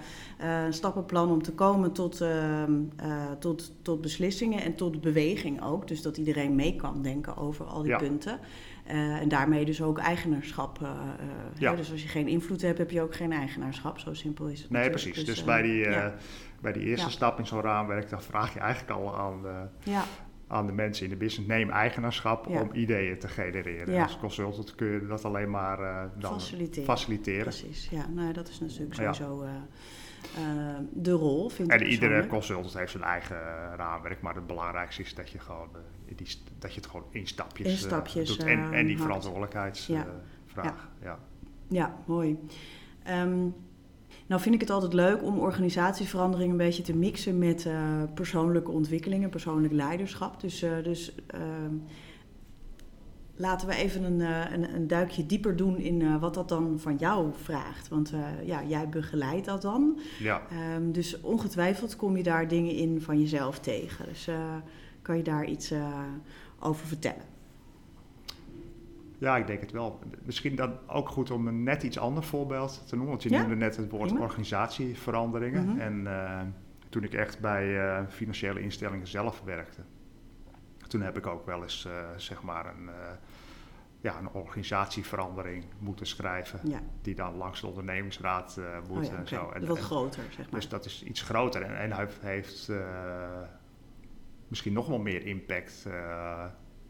een 0.64 0.72
stappenplan 0.72 1.31
om 1.31 1.42
te 1.42 1.52
komen 1.52 1.92
tot, 1.92 2.20
ehm, 2.20 2.72
tot, 3.38 3.72
tot 3.83 4.00
beslissingen 4.00 4.62
en 4.62 4.74
tot 4.74 5.00
beweging 5.00 5.62
ook. 5.62 5.88
Dus 5.88 6.02
dat 6.02 6.16
iedereen 6.16 6.55
mee 6.55 6.76
kan 6.76 7.02
denken 7.02 7.37
over 7.37 7.64
al 7.64 7.83
die 7.83 7.90
ja. 7.90 7.98
punten. 7.98 8.38
en 8.85 9.28
daarmee 9.28 9.64
dus 9.64 9.83
ook 9.83 9.98
eigenaarschap. 9.98 10.78
Ja. 11.59 11.74
Dus 11.74 11.90
als 11.90 12.02
je 12.02 12.09
geen 12.09 12.28
invloed 12.28 12.62
hebt, 12.62 12.78
heb 12.78 12.90
je 12.90 13.02
ook 13.02 13.14
geen 13.14 13.33
eigenaarschap. 13.33 13.98
Zo 13.98 14.14
simpel 14.14 14.46
is 14.46 14.62
het. 14.62 14.70
Nee, 14.70 14.90
precies. 14.90 15.14
Dus, 15.14 15.24
dus 15.24 15.44
bij, 15.44 15.62
die, 15.62 15.87
bij 16.61 16.72
die 16.72 16.83
eerste 16.83 17.11
stap 17.11 17.38
in 17.38 17.46
zo'n 17.46 17.61
raamwerk, 17.61 18.11
dan 18.11 18.22
vraag 18.22 18.55
je 18.55 18.61
eigenlijk 18.61 19.00
al 19.00 19.18
aan 19.18 19.40
ja 19.83 20.05
aan 20.53 20.67
de 20.67 20.73
mensen 20.73 21.05
in 21.05 21.11
de 21.11 21.17
business. 21.17 21.49
Neem 21.49 21.71
eigenaarschap 21.71 22.47
om 22.47 22.71
ideeën 22.73 23.19
te 23.19 23.29
genereren. 23.29 24.03
Als 24.03 24.19
consultant 24.19 24.75
kun 24.75 24.87
je 24.87 25.07
dat 25.07 25.25
alleen 25.25 25.51
maar 25.51 25.81
uh, 25.81 26.03
dan 26.19 26.33
faciliteren. 26.33 26.85
faciliteren. 26.85 27.43
Precies, 27.43 27.88
ja. 27.88 28.09
Nou, 28.09 28.33
dat 28.33 28.49
is 28.49 28.61
natuurlijk 28.61 28.95
sowieso 28.95 29.43
uh, 29.43 29.51
uh, 30.38 30.79
de 30.93 31.11
rol, 31.11 31.49
vind 31.49 31.71
en 31.71 31.87
iedere 31.87 32.27
consultant 32.27 32.75
heeft 32.75 32.91
zijn 32.91 33.03
eigen 33.03 33.37
raamwerk, 33.77 34.21
maar 34.21 34.35
het 34.35 34.47
belangrijkste 34.47 35.03
is 35.03 35.15
dat 35.15 35.31
je, 35.31 35.38
gewoon, 35.38 35.69
die, 36.17 36.37
dat 36.59 36.75
je 36.75 36.81
het 36.81 36.91
gewoon 36.91 37.07
in 37.11 37.27
stapjes, 37.27 37.71
in 37.71 37.77
stapjes 37.77 38.29
doet. 38.29 38.47
En, 38.47 38.73
en 38.73 38.87
die 38.87 38.99
verantwoordelijkheidsvraag. 38.99 40.12
Ja. 40.55 40.75
Ja. 41.03 41.19
ja. 41.69 41.97
mooi. 42.07 42.38
Um, 43.09 43.55
nou 44.33 44.45
vind 44.45 44.55
ik 44.55 44.61
het 44.61 44.71
altijd 44.71 44.92
leuk 44.92 45.23
om 45.23 45.38
organisatieverandering 45.38 46.51
een 46.51 46.57
beetje 46.57 46.83
te 46.83 46.97
mixen 46.97 47.38
met 47.38 47.64
uh, 47.64 48.03
persoonlijke 48.14 48.71
ontwikkelingen, 48.71 49.31
persoonlijk 49.31 49.73
leiderschap. 49.73 50.40
Dus, 50.40 50.62
uh, 50.62 50.71
dus 50.83 51.14
uh, 51.35 51.40
laten 53.37 53.68
we 53.68 53.75
even 53.75 54.03
een, 54.03 54.21
eh, 54.21 54.53
een, 54.53 54.75
een, 54.75 54.87
duikje 54.87 55.27
dieper 55.27 55.57
doen 55.57 55.79
in 55.79 56.18
wat 56.18 56.35
dat 56.35 56.49
dan 56.49 56.79
van 56.79 56.97
jou 56.97 57.31
vraagt. 57.42 57.88
Want 57.88 58.12
ja, 58.45 58.62
jij 58.64 58.88
begeleidt 58.88 59.47
dat 59.47 59.62
dan. 59.62 59.99
Ja. 60.18 60.42
Um, 60.77 60.92
dus 60.92 61.21
ongetwijfeld 61.21 61.97
kom 61.97 62.16
je 62.16 62.23
daar 62.23 62.49
dingen 62.49 62.75
in 62.75 63.01
van 63.01 63.21
jezelf 63.21 63.59
tegen. 63.59 64.05
Dus 64.05 64.29
kan 65.03 65.16
je 65.16 65.23
daar 65.23 65.45
iets 65.45 65.73
over 66.59 66.87
vertellen? 66.87 67.32
Ja, 69.22 69.37
ik 69.37 69.46
denk 69.46 69.61
het 69.61 69.70
wel. 69.70 69.98
Misschien 70.22 70.56
dan 70.56 70.78
ook 70.87 71.08
goed 71.08 71.30
om 71.30 71.46
een 71.46 71.62
net 71.62 71.82
iets 71.82 71.98
ander 71.98 72.22
voorbeeld 72.22 72.82
te 72.87 72.94
noemen. 72.94 73.11
Want 73.11 73.22
je 73.22 73.30
noemde 73.30 73.56
net 73.56 73.76
het 73.76 73.90
woord 73.90 74.18
organisatieveranderingen. 74.18 75.64
Mhm. 75.64 75.80
En 75.80 76.00
uh, 76.00 76.40
toen 76.88 77.04
ik 77.04 77.14
echt 77.14 77.40
bij 77.40 77.66
uh, 77.66 78.06
financiële 78.08 78.61
instellingen 78.61 79.06
zelf 79.06 79.42
werkte, 79.44 79.80
toen 80.88 81.00
heb 81.00 81.16
ik 81.16 81.26
ook 81.26 81.46
wel 81.46 81.62
eens 81.62 81.87
uh, 81.87 81.92
zeg 82.16 82.42
maar 82.42 82.66
een, 82.66 82.90
ja, 84.00 84.18
een 84.18 84.30
organisatieverandering 84.30 85.64
moeten 85.78 86.06
schrijven. 86.06 86.61
Ja. 86.62 86.80
Die 87.02 87.14
dan 87.14 87.37
langs 87.37 87.61
de 87.61 87.66
ondernemingsraad 87.66 88.61
moet 88.88 88.98
oh 88.98 89.12
ja, 89.12 89.16
en 89.16 89.28
zo. 89.28 89.50
En, 89.50 89.66
wat 89.66 89.78
groter, 89.78 90.22
zeg 90.28 90.50
maar. 90.50 90.61
Dus 90.61 90.68
dat 90.68 90.85
is 90.85 91.04
iets 91.04 91.22
groter. 91.22 91.62
En, 91.62 91.78
en 91.78 91.92
hij 91.92 92.08
heeft 92.20 92.72
misschien 94.48 94.72
nog 94.72 94.87
wel 94.87 94.98
meer 94.98 95.26
impact 95.26 95.87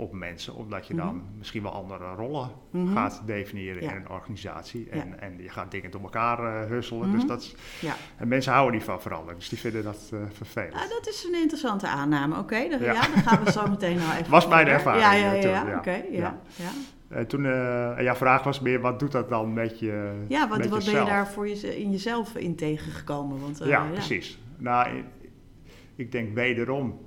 op 0.02 0.12
mensen, 0.12 0.54
omdat 0.54 0.86
je 0.86 0.94
dan 0.94 1.14
mhm. 1.14 1.38
misschien 1.38 1.62
wel 1.62 1.72
andere 1.72 2.14
rollen 2.14 2.50
mhm. 2.70 2.92
gaat 2.92 3.22
definiëren 3.26 3.82
in 3.82 3.90
een 3.90 4.08
organisatie. 4.08 4.88
En, 4.90 5.20
en 5.20 5.42
je 5.42 5.48
gaat 5.48 5.70
dingen 5.70 5.90
door 5.90 6.02
elkaar 6.02 6.62
uh, 6.62 6.68
husselen. 6.68 7.10
Dus 7.10 7.20
mhm. 7.20 7.28
dat 7.28 7.54
ja. 7.80 7.94
En 8.16 8.28
mensen 8.28 8.52
houden 8.52 8.74
niet 8.74 8.84
van 8.84 9.00
veranderen, 9.00 9.38
dus 9.38 9.48
die 9.48 9.58
vinden 9.58 9.82
dat 9.82 10.10
uh, 10.14 10.20
vervelend. 10.32 10.74
Ah, 10.74 10.88
dat 10.88 11.08
is 11.08 11.24
een 11.24 11.40
interessante 11.40 11.86
aanname. 11.86 12.38
Oké, 12.38 12.42
okay, 12.42 12.80
ja. 12.80 12.92
dan 12.92 13.22
gaan 13.22 13.44
we 13.44 13.52
zo 13.52 13.68
meteen 13.68 13.96
nou 13.96 14.12
even. 14.12 14.30
Was 14.38 14.48
mijn 14.48 14.66
ervaring. 14.66 15.04
Ja, 15.04 15.12
ja, 15.12 15.32
ja. 15.32 15.66
ja. 15.68 15.76
oké. 15.76 16.02
ja. 16.10 16.40
ja. 16.56 16.70
Uh, 17.12 17.20
toen, 17.20 17.42
jouw 18.02 18.14
vraag 18.14 18.42
was 18.42 18.60
meer, 18.60 18.80
wat 18.80 18.98
doet 18.98 19.12
dat 19.12 19.28
dan 19.28 19.52
met 19.52 19.78
je 19.78 20.24
Ja, 20.28 20.48
wat, 20.48 20.66
wat 20.66 20.84
ben 20.84 20.94
je 20.94 21.04
daar 21.04 21.28
voor 21.28 21.48
je, 21.48 21.80
in 21.80 21.90
jezelf 21.90 22.36
in 22.36 22.56
tegengekomen? 22.56 23.40
Want, 23.40 23.60
ja, 23.64 23.86
precies. 23.92 24.38
Nou, 24.56 25.04
ik, 25.96 26.12
denk 26.12 26.34
wederom 26.34 27.00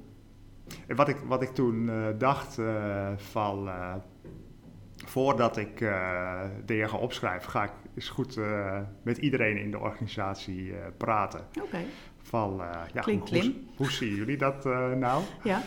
wat 0.88 1.08
ik, 1.08 1.18
wat 1.18 1.42
ik 1.42 1.50
toen 1.50 1.88
uh, 1.88 2.06
dacht 2.18 2.58
uh, 2.58 3.08
van, 3.16 3.68
uh, 3.68 3.94
voordat 5.06 5.58
ik 5.58 5.86
dingen 6.66 6.90
ga 6.90 6.98
opschrijven, 6.98 7.52
ga 7.52 7.64
ik 7.64 7.72
eens 7.96 8.10
goed 8.10 8.40
met 9.04 9.18
iedereen 9.18 9.58
in 9.58 9.72
de 9.72 9.80
organisatie 9.80 10.74
praten. 10.98 11.40
Oké. 11.40 11.66
Okay. 11.66 11.86
Van, 12.22 12.62
ja, 12.94 13.04
hoe, 13.04 13.54
hoe, 13.76 13.92
zien 13.92 14.16
jullie 14.16 14.38
dat 14.38 14.64
nou? 14.96 15.24
Ja. 15.44 15.62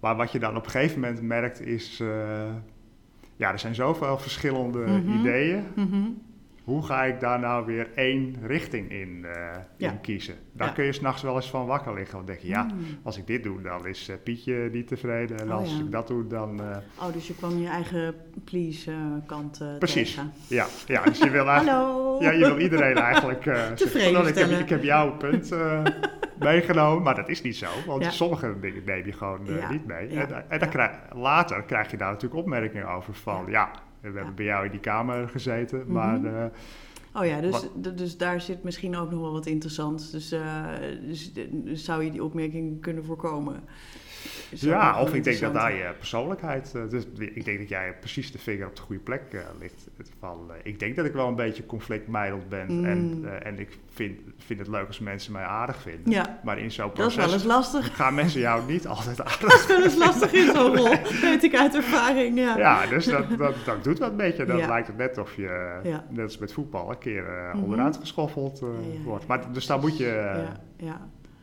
Maar 0.00 0.16
wat 0.16 0.32
je 0.32 0.38
dan 0.38 0.56
op 0.56 0.64
een 0.64 0.70
gegeven 0.70 1.00
moment 1.00 1.22
merkt 1.22 1.60
is, 1.60 1.96
ja, 3.36 3.52
er 3.52 3.58
zijn 3.58 3.74
zoveel 3.74 4.18
verschillende 4.18 4.78
mm 4.78 4.86
-hmm. 4.86 5.20
ideeën. 5.20 5.64
Mm 5.74 5.90
-hmm 5.90 6.29
hoe 6.70 6.82
ga 6.82 7.04
ik 7.04 7.20
daar 7.20 7.38
nou 7.38 7.66
weer 7.66 7.90
één 7.94 8.36
richting 8.42 8.90
in, 8.90 9.24
uh, 9.24 9.88
in 9.88 10.00
kiezen? 10.00 10.34
Daar 10.52 10.72
kun 10.72 10.84
je 10.84 10.92
s'nachts 10.92 11.22
wel 11.22 11.34
eens 11.34 11.50
van 11.50 11.66
wakker 11.66 11.94
liggen. 11.94 12.14
Want 12.14 12.26
denk 12.26 12.40
je, 12.40 12.48
ja, 12.48 12.66
hmm. 12.66 12.84
als 13.02 13.18
ik 13.18 13.26
dit 13.26 13.42
doe, 13.42 13.62
dan 13.62 13.86
is 13.86 14.08
uh, 14.08 14.16
Pietje 14.24 14.68
niet 14.72 14.86
tevreden. 14.86 15.38
En 15.38 15.52
oh, 15.52 15.58
als 15.58 15.78
ik 15.78 15.90
dat 15.90 16.06
doe, 16.06 16.26
dan... 16.26 16.60
Uh... 16.60 16.76
Oh, 17.00 17.12
dus 17.12 17.26
je 17.26 17.34
kwam 17.34 17.58
je 17.58 17.68
eigen 17.68 18.14
please-kant 18.44 19.64
Precies, 19.78 20.14
tegen. 20.14 20.32
ja. 20.46 20.66
ja. 20.86 21.02
Dus 21.02 21.18
je 21.18 21.30
wil 21.30 21.48
eigenlijk... 21.54 21.86
Hallo! 21.86 22.22
Ja, 22.22 22.30
je 22.30 22.38
wil 22.44 22.58
iedereen 22.58 22.96
eigenlijk... 22.96 23.42
tevreden 23.74 24.26
ik, 24.26 24.34
heb, 24.34 24.50
ik 24.50 24.68
heb 24.68 24.82
jouw 24.82 25.16
punt 25.16 25.50
meegenomen, 26.38 27.02
maar 27.02 27.14
dat 27.14 27.28
is 27.28 27.42
niet 27.42 27.56
zo. 27.56 27.68
Want 27.86 28.04
sommige 28.04 28.60
dingen 28.60 28.82
neem 28.84 29.06
je 29.06 29.12
gewoon 29.12 29.40
niet 29.70 29.86
mee. 29.86 30.08
En, 30.08 30.50
en 30.50 30.58
dan 30.58 30.68
krijg, 30.68 30.90
later 31.14 31.62
krijg 31.62 31.90
je 31.90 31.96
daar 31.96 32.12
natuurlijk 32.12 32.40
opmerkingen 32.40 32.88
over 32.88 33.14
van... 33.14 33.44
ja 33.48 33.70
we 34.00 34.16
hebben 34.16 34.34
bij 34.34 34.44
jou 34.44 34.64
in 34.64 34.70
die 34.70 34.80
kamer 34.80 35.28
gezeten, 35.28 35.78
mhm. 35.78 35.92
maar... 35.92 36.20
Uh, 36.24 36.44
oh 37.14 37.26
ja, 37.26 37.40
dus, 37.40 37.68
dus 37.94 38.16
daar 38.16 38.40
zit 38.40 38.62
misschien 38.62 38.96
ook 38.96 39.10
nog 39.10 39.20
wel 39.20 39.32
wat 39.32 39.46
interessants. 39.46 40.10
Dus, 40.10 40.32
uh, 40.32 40.66
dus, 41.06 41.32
dus, 41.32 41.84
zou 41.84 42.04
je 42.04 42.10
die 42.10 42.24
opmerking 42.24 42.80
kunnen 42.80 43.04
voorkomen? 43.04 43.64
Ja, 44.50 45.00
of 45.00 45.14
ik 45.14 45.24
denk 45.24 45.40
dat 45.40 45.54
daar 45.54 45.72
je 45.72 45.92
persoonlijkheid. 45.98 46.72
Uh, 46.76 46.82
dus 46.88 47.04
ik 47.18 47.44
denk 47.44 47.58
dat 47.58 47.68
jij 47.68 47.94
precies 48.00 48.32
de 48.32 48.38
vinger 48.38 48.66
op 48.66 48.76
de 48.76 48.82
goede 48.82 49.02
plek 49.02 49.22
uh, 49.30 49.40
ligt. 49.60 49.88
Van, 50.18 50.46
uh, 50.48 50.54
ik 50.62 50.78
denk 50.78 50.96
dat 50.96 51.04
ik 51.04 51.12
wel 51.12 51.28
een 51.28 51.34
beetje 51.34 51.66
conflictmijdeld 51.66 52.48
ben. 52.48 52.78
Mm. 52.78 52.84
En, 52.84 53.24
en 53.42 53.58
ik 53.58 53.78
vind, 53.92 54.20
vind 54.36 54.58
het 54.58 54.68
leuk 54.68 54.86
als 54.86 54.98
mensen 54.98 55.32
mij 55.32 55.42
aardig 55.42 55.82
vinden. 55.82 56.12
Ja. 56.12 56.40
Maar 56.44 56.58
in 56.58 56.70
zo'n 56.70 56.92
proces. 56.92 57.14
Dat 57.14 57.24
is 57.24 57.30
wel 57.30 57.34
eens 57.34 57.72
lastig. 57.72 57.96
Gaan 57.96 58.14
mensen 58.14 58.40
jou 58.40 58.72
niet 58.72 58.86
altijd 58.86 59.20
aardig 59.24 59.38
Dat 59.38 59.52
is 59.52 59.66
wel 59.66 59.82
eens 59.82 59.96
lastig 59.96 60.32
in 60.32 60.54
zo'n 60.54 60.76
rol. 60.76 60.96
Weet 61.30 61.42
ik 61.42 61.56
uit 61.56 61.74
ervaring. 61.74 62.38
Ja, 62.38 62.58
ja 62.58 62.86
dus 62.86 63.04
dat, 63.04 63.38
dat, 63.38 63.54
dat 63.64 63.84
doet 63.84 63.98
wat 63.98 64.10
een 64.10 64.16
beetje. 64.16 64.44
Dan 64.44 64.66
lijkt 64.66 64.86
het 64.86 64.96
net 64.96 65.18
of 65.18 65.36
je, 65.36 65.80
net 66.08 66.24
als 66.24 66.38
met 66.38 66.52
voetbal, 66.52 66.90
een 66.90 66.98
keer 66.98 67.22
mm 67.22 67.50
-hmm. 67.50 67.62
onderuit 67.62 67.96
geschoffeld 67.96 68.64
wordt. 69.04 69.26
Maar 69.26 69.52
dus 69.52 69.66
daar 69.66 69.80
moet 69.80 69.98
je 69.98 70.44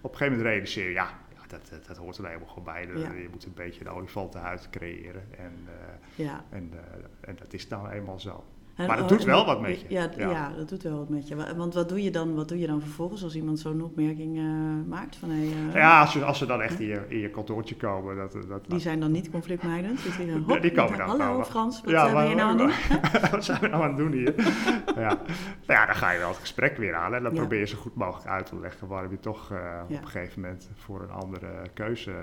op 0.02 0.12
een 0.12 0.18
gegeven 0.18 0.38
moment 0.38 0.42
realiseren. 0.42 0.92
Ja, 0.92 1.10
dat, 1.48 1.70
dat, 1.70 1.86
dat, 1.86 1.98
hoort 1.98 2.18
er 2.18 2.26
helemaal 2.26 2.48
gewoon 2.48 2.64
bij. 2.64 2.88
Je 2.88 3.28
moet 3.32 3.46
een 3.46 3.54
beetje 3.54 3.84
de 3.84 3.90
olifantenhuid 3.90 4.70
creëren. 4.70 5.38
En, 5.38 5.54
uh, 5.66 6.26
ja. 6.26 6.46
en, 6.50 6.72
uh, 6.74 6.80
en 7.22 7.36
dat 7.36 7.54
is 7.54 7.68
dan 7.68 7.90
eenmaal 7.90 8.20
zo 8.20 8.44
maar 8.86 8.98
dat 8.98 9.10
doet 9.10 9.24
wel 9.24 9.46
wat 9.46 9.62
met 9.62 9.82
je. 9.82 9.86
Ja, 9.90 10.10
ja, 10.18 10.52
dat 10.58 10.70
doet 10.70 10.84
wel 10.84 10.98
wat 10.98 11.10
met 11.10 11.28
je. 11.28 11.56
Want 11.56 11.74
wat 11.74 11.90
doe 11.90 12.04
je 12.04 12.12
dan, 12.12 12.36
wat 12.36 12.48
doe 12.48 12.60
je 12.60 12.68
dan 12.68 12.82
vervolgens 12.82 13.24
als 13.24 13.36
iemand 13.36 13.60
zo'n 13.60 13.82
opmerking 13.82 14.38
uh, 14.38 14.44
maakt? 14.88 15.16
Van, 15.16 15.30
hey, 15.30 15.46
uh, 15.46 15.74
ja, 15.74 16.02
als, 16.02 16.14
je, 16.14 16.24
als 16.24 16.38
ze 16.38 16.46
dan 16.46 16.62
echt 16.62 16.80
in 16.80 16.88
je, 16.88 17.06
in 17.08 17.18
je 17.18 17.30
kantoortje 17.30 17.76
komen. 17.76 18.16
Dat, 18.16 18.38
dat, 18.48 18.66
die 18.68 18.80
zijn 18.80 19.00
dan 19.00 19.12
niet 19.12 19.32
conflictmijdend? 19.32 20.04
Dus 20.04 20.18
die, 20.18 20.32
hop, 20.32 20.62
die 20.62 20.72
komen 20.72 20.98
dan. 20.98 21.08
Hallo 21.08 21.44
Frans, 21.44 21.82
wat 21.82 21.92
ja, 21.92 22.14
ben 22.14 22.30
je 22.30 22.36
nou 22.36 22.50
aan 22.50 22.58
doen? 22.58 22.72
wat 23.32 23.46
zijn 23.46 23.60
we 23.60 23.68
nou 23.68 23.84
aan 23.84 23.90
het 23.90 23.98
doen 23.98 24.12
hier? 24.12 24.34
ja. 25.06 25.20
Nou 25.66 25.80
ja, 25.80 25.86
dan 25.86 25.96
ga 25.96 26.12
je 26.12 26.20
wel 26.20 26.30
het 26.30 26.38
gesprek 26.38 26.78
weer 26.78 26.96
aan. 26.96 27.14
En 27.14 27.24
dan 27.24 27.34
probeer 27.34 27.60
je 27.60 27.66
zo 27.66 27.78
goed 27.78 27.96
mogelijk 27.96 28.30
uit 28.30 28.46
te 28.46 28.60
leggen 28.60 28.88
waarom 28.88 29.12
je 29.12 29.20
toch 29.20 29.52
uh, 29.52 29.82
op 29.84 29.90
een 29.90 30.08
gegeven 30.08 30.42
moment 30.42 30.70
voor 30.76 31.02
een 31.02 31.12
andere 31.12 31.50
keuze 31.74 32.14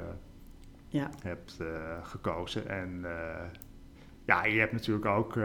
hebt 1.22 1.58
gekozen. 2.02 2.68
En 2.68 3.04
ja, 4.24 4.44
je 4.44 4.58
hebt 4.58 4.72
natuurlijk 4.72 5.06
ook 5.06 5.36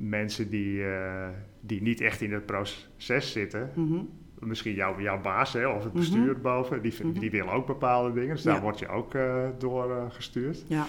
mensen 0.00 0.50
die, 0.50 0.78
uh, 0.78 1.28
die 1.60 1.82
niet 1.82 2.00
echt 2.00 2.20
in 2.20 2.32
het 2.32 2.46
proces 2.46 3.32
zitten. 3.32 3.70
Mm 3.74 4.08
Misschien 4.40 4.74
jou, 4.74 5.02
jouw 5.02 5.20
baas 5.20 5.52
hè, 5.52 5.66
of 5.66 5.84
het 5.84 5.92
mhm. 5.92 6.02
bestuur 6.02 6.40
boven, 6.40 6.82
die, 6.82 6.94
mm 7.02 7.12
die 7.12 7.30
willen 7.30 7.52
ook 7.52 7.66
bepaalde 7.66 8.12
dingen. 8.12 8.34
Dus 8.34 8.42
daar 8.42 8.60
word 8.60 8.78
je 8.78 8.88
ook 8.88 9.14
uh, 9.14 9.48
door 9.58 9.90
uh, 9.90 10.04
gestuurd. 10.08 10.64
Ja. 10.66 10.86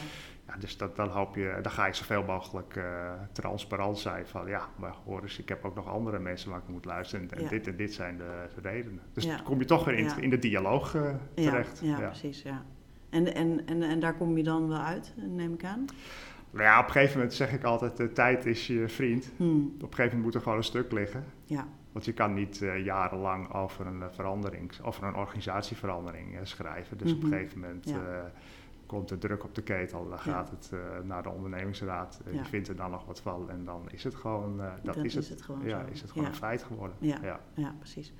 Ja, 0.47 0.58
dus 0.58 0.78
dat, 0.78 0.95
dan, 0.95 1.10
hoop 1.10 1.36
je, 1.36 1.60
dan 1.62 1.71
ga 1.71 1.86
je 1.86 1.93
zoveel 1.93 2.24
mogelijk 2.24 2.80
transparant 3.32 4.00
zijn 4.00 4.28
van 4.28 4.47
ja, 4.47 4.69
maar 4.76 4.93
hoor 5.06 5.21
eens, 5.21 5.39
ik 5.39 5.50
heb 5.50 5.65
ook 5.65 5.76
nog 5.76 5.88
andere 5.88 6.19
mensen 6.19 6.50
waar 6.50 6.60
ik 6.60 6.67
moet 6.67 6.86
luisteren. 6.86 7.30
En, 7.30 7.47
dit 7.47 7.67
en 7.67 7.76
dit 7.76 7.93
zijn 7.93 8.17
de, 8.17 8.47
de 8.56 8.69
redenen. 8.69 9.02
Dus 9.13 9.26
dan 9.28 9.43
kom 9.43 9.60
je 9.60 9.65
toch 9.65 9.86
weer 9.86 9.97
in, 9.97 10.12
in 10.19 10.30
de 10.30 10.39
dialoog 10.39 10.95
terecht. 11.34 11.80
Ja, 11.84 11.95
precies. 11.95 12.41
Ja. 12.41 12.65
En, 13.12 13.36
en, 13.36 13.65
en, 13.65 13.82
en 13.84 14.00
daar 14.00 14.13
kom 14.13 14.38
je 14.38 14.43
dan 14.43 14.67
wel 14.67 14.78
uit, 14.78 15.13
neem 15.15 15.54
ik 15.54 15.63
aan? 15.63 15.86
Nou 16.51 16.63
ja, 16.63 16.79
op 16.79 16.85
een 16.85 16.91
gegeven 16.91 17.17
moment 17.17 17.33
zeg 17.33 17.53
ik 17.53 17.63
altijd, 17.63 17.97
de 17.97 18.11
tijd 18.11 18.45
is 18.45 18.67
je 18.67 18.87
vriend. 18.87 19.31
Hmm. 19.37 19.65
Op 19.65 19.81
een 19.81 19.95
gegeven 19.95 20.03
moment 20.03 20.23
moet 20.23 20.35
er 20.35 20.41
gewoon 20.41 20.57
een 20.57 20.63
stuk 20.63 20.91
liggen. 20.91 21.25
Ja. 21.45 21.67
Want 21.91 22.05
je 22.05 22.13
kan 22.13 22.33
niet 22.33 22.61
uh, 22.61 22.85
jarenlang 22.85 23.53
over 23.53 23.87
een 23.87 23.99
uh, 23.99 24.05
verandering, 24.11 24.71
over 24.81 25.03
een 25.03 25.15
organisatieverandering 25.15 26.33
uh, 26.33 26.39
schrijven. 26.43 26.97
Dus 26.97 27.11
op 27.13 27.23
een 27.23 27.29
mhm. 27.29 27.37
gegeven 27.37 27.59
moment 27.59 27.93
komt 28.85 29.09
de 29.09 29.17
druk 29.17 29.43
op 29.43 29.55
de 29.55 29.61
ketel. 29.61 30.09
Dan 30.09 30.19
gaat 30.19 30.49
het 30.49 30.71
naar 31.03 31.23
de 31.23 31.29
ondernemingsraad. 31.29 32.21
Die 32.31 32.43
vindt 32.43 32.67
er 32.67 32.75
dan 32.75 32.91
nog 32.91 33.05
wat 33.05 33.21
van. 33.21 33.49
En 33.49 33.65
dan 33.65 33.87
is 33.91 34.03
het 34.03 34.15
gewoon, 34.15 34.61
dat, 34.83 34.97
is, 34.97 35.13
het, 35.13 35.29
het, 35.29 35.41
gewoon, 35.41 35.65
ja, 35.65 35.85
is 35.91 36.01
het 36.01 36.11
gewoon 36.11 36.27
een 36.27 36.35
feit 36.35 36.63
geworden. 36.63 36.97
Ja, 36.99 37.39
ja. 37.55 37.75
precies. 37.79 38.13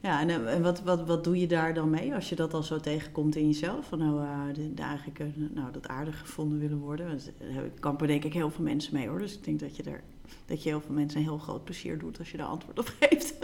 Ja, 0.00 0.20
en, 0.20 0.30
eh, 0.30 0.54
en 0.54 0.62
wat, 0.62 0.82
wat, 0.82 1.06
wat 1.06 1.24
doe 1.24 1.40
je 1.40 1.46
daar 1.46 1.74
dan 1.74 1.90
mee 1.90 2.14
als 2.14 2.28
je 2.28 2.34
dat 2.34 2.54
al 2.54 2.62
zo 2.62 2.80
tegenkomt 2.80 3.36
in 3.36 3.46
jezelf? 3.46 3.86
Van 3.86 3.98
nou, 3.98 4.22
uh, 4.22 4.80
eigenlijk 4.80 5.18
uh, 5.18 5.26
nou, 5.36 5.72
dat 5.72 5.88
aardig 5.88 6.18
gevonden 6.18 6.58
willen 6.58 6.78
worden. 6.78 7.20
Daar 7.38 7.62
kampen 7.80 8.06
denk 8.06 8.24
ik 8.24 8.32
heel 8.32 8.50
veel 8.50 8.64
mensen 8.64 8.94
mee 8.94 9.08
hoor. 9.08 9.18
Dus 9.18 9.34
ik 9.34 9.44
denk 9.44 9.60
dat 9.60 9.76
je, 9.76 9.82
er, 9.82 10.02
dat 10.46 10.62
je 10.62 10.68
heel 10.68 10.80
veel 10.80 10.94
mensen 10.94 11.18
een 11.18 11.24
heel 11.24 11.38
groot 11.38 11.64
plezier 11.64 11.98
doet 11.98 12.18
als 12.18 12.30
je 12.30 12.36
daar 12.36 12.46
antwoord 12.46 12.78
op 12.78 12.94
geeft. 13.00 13.34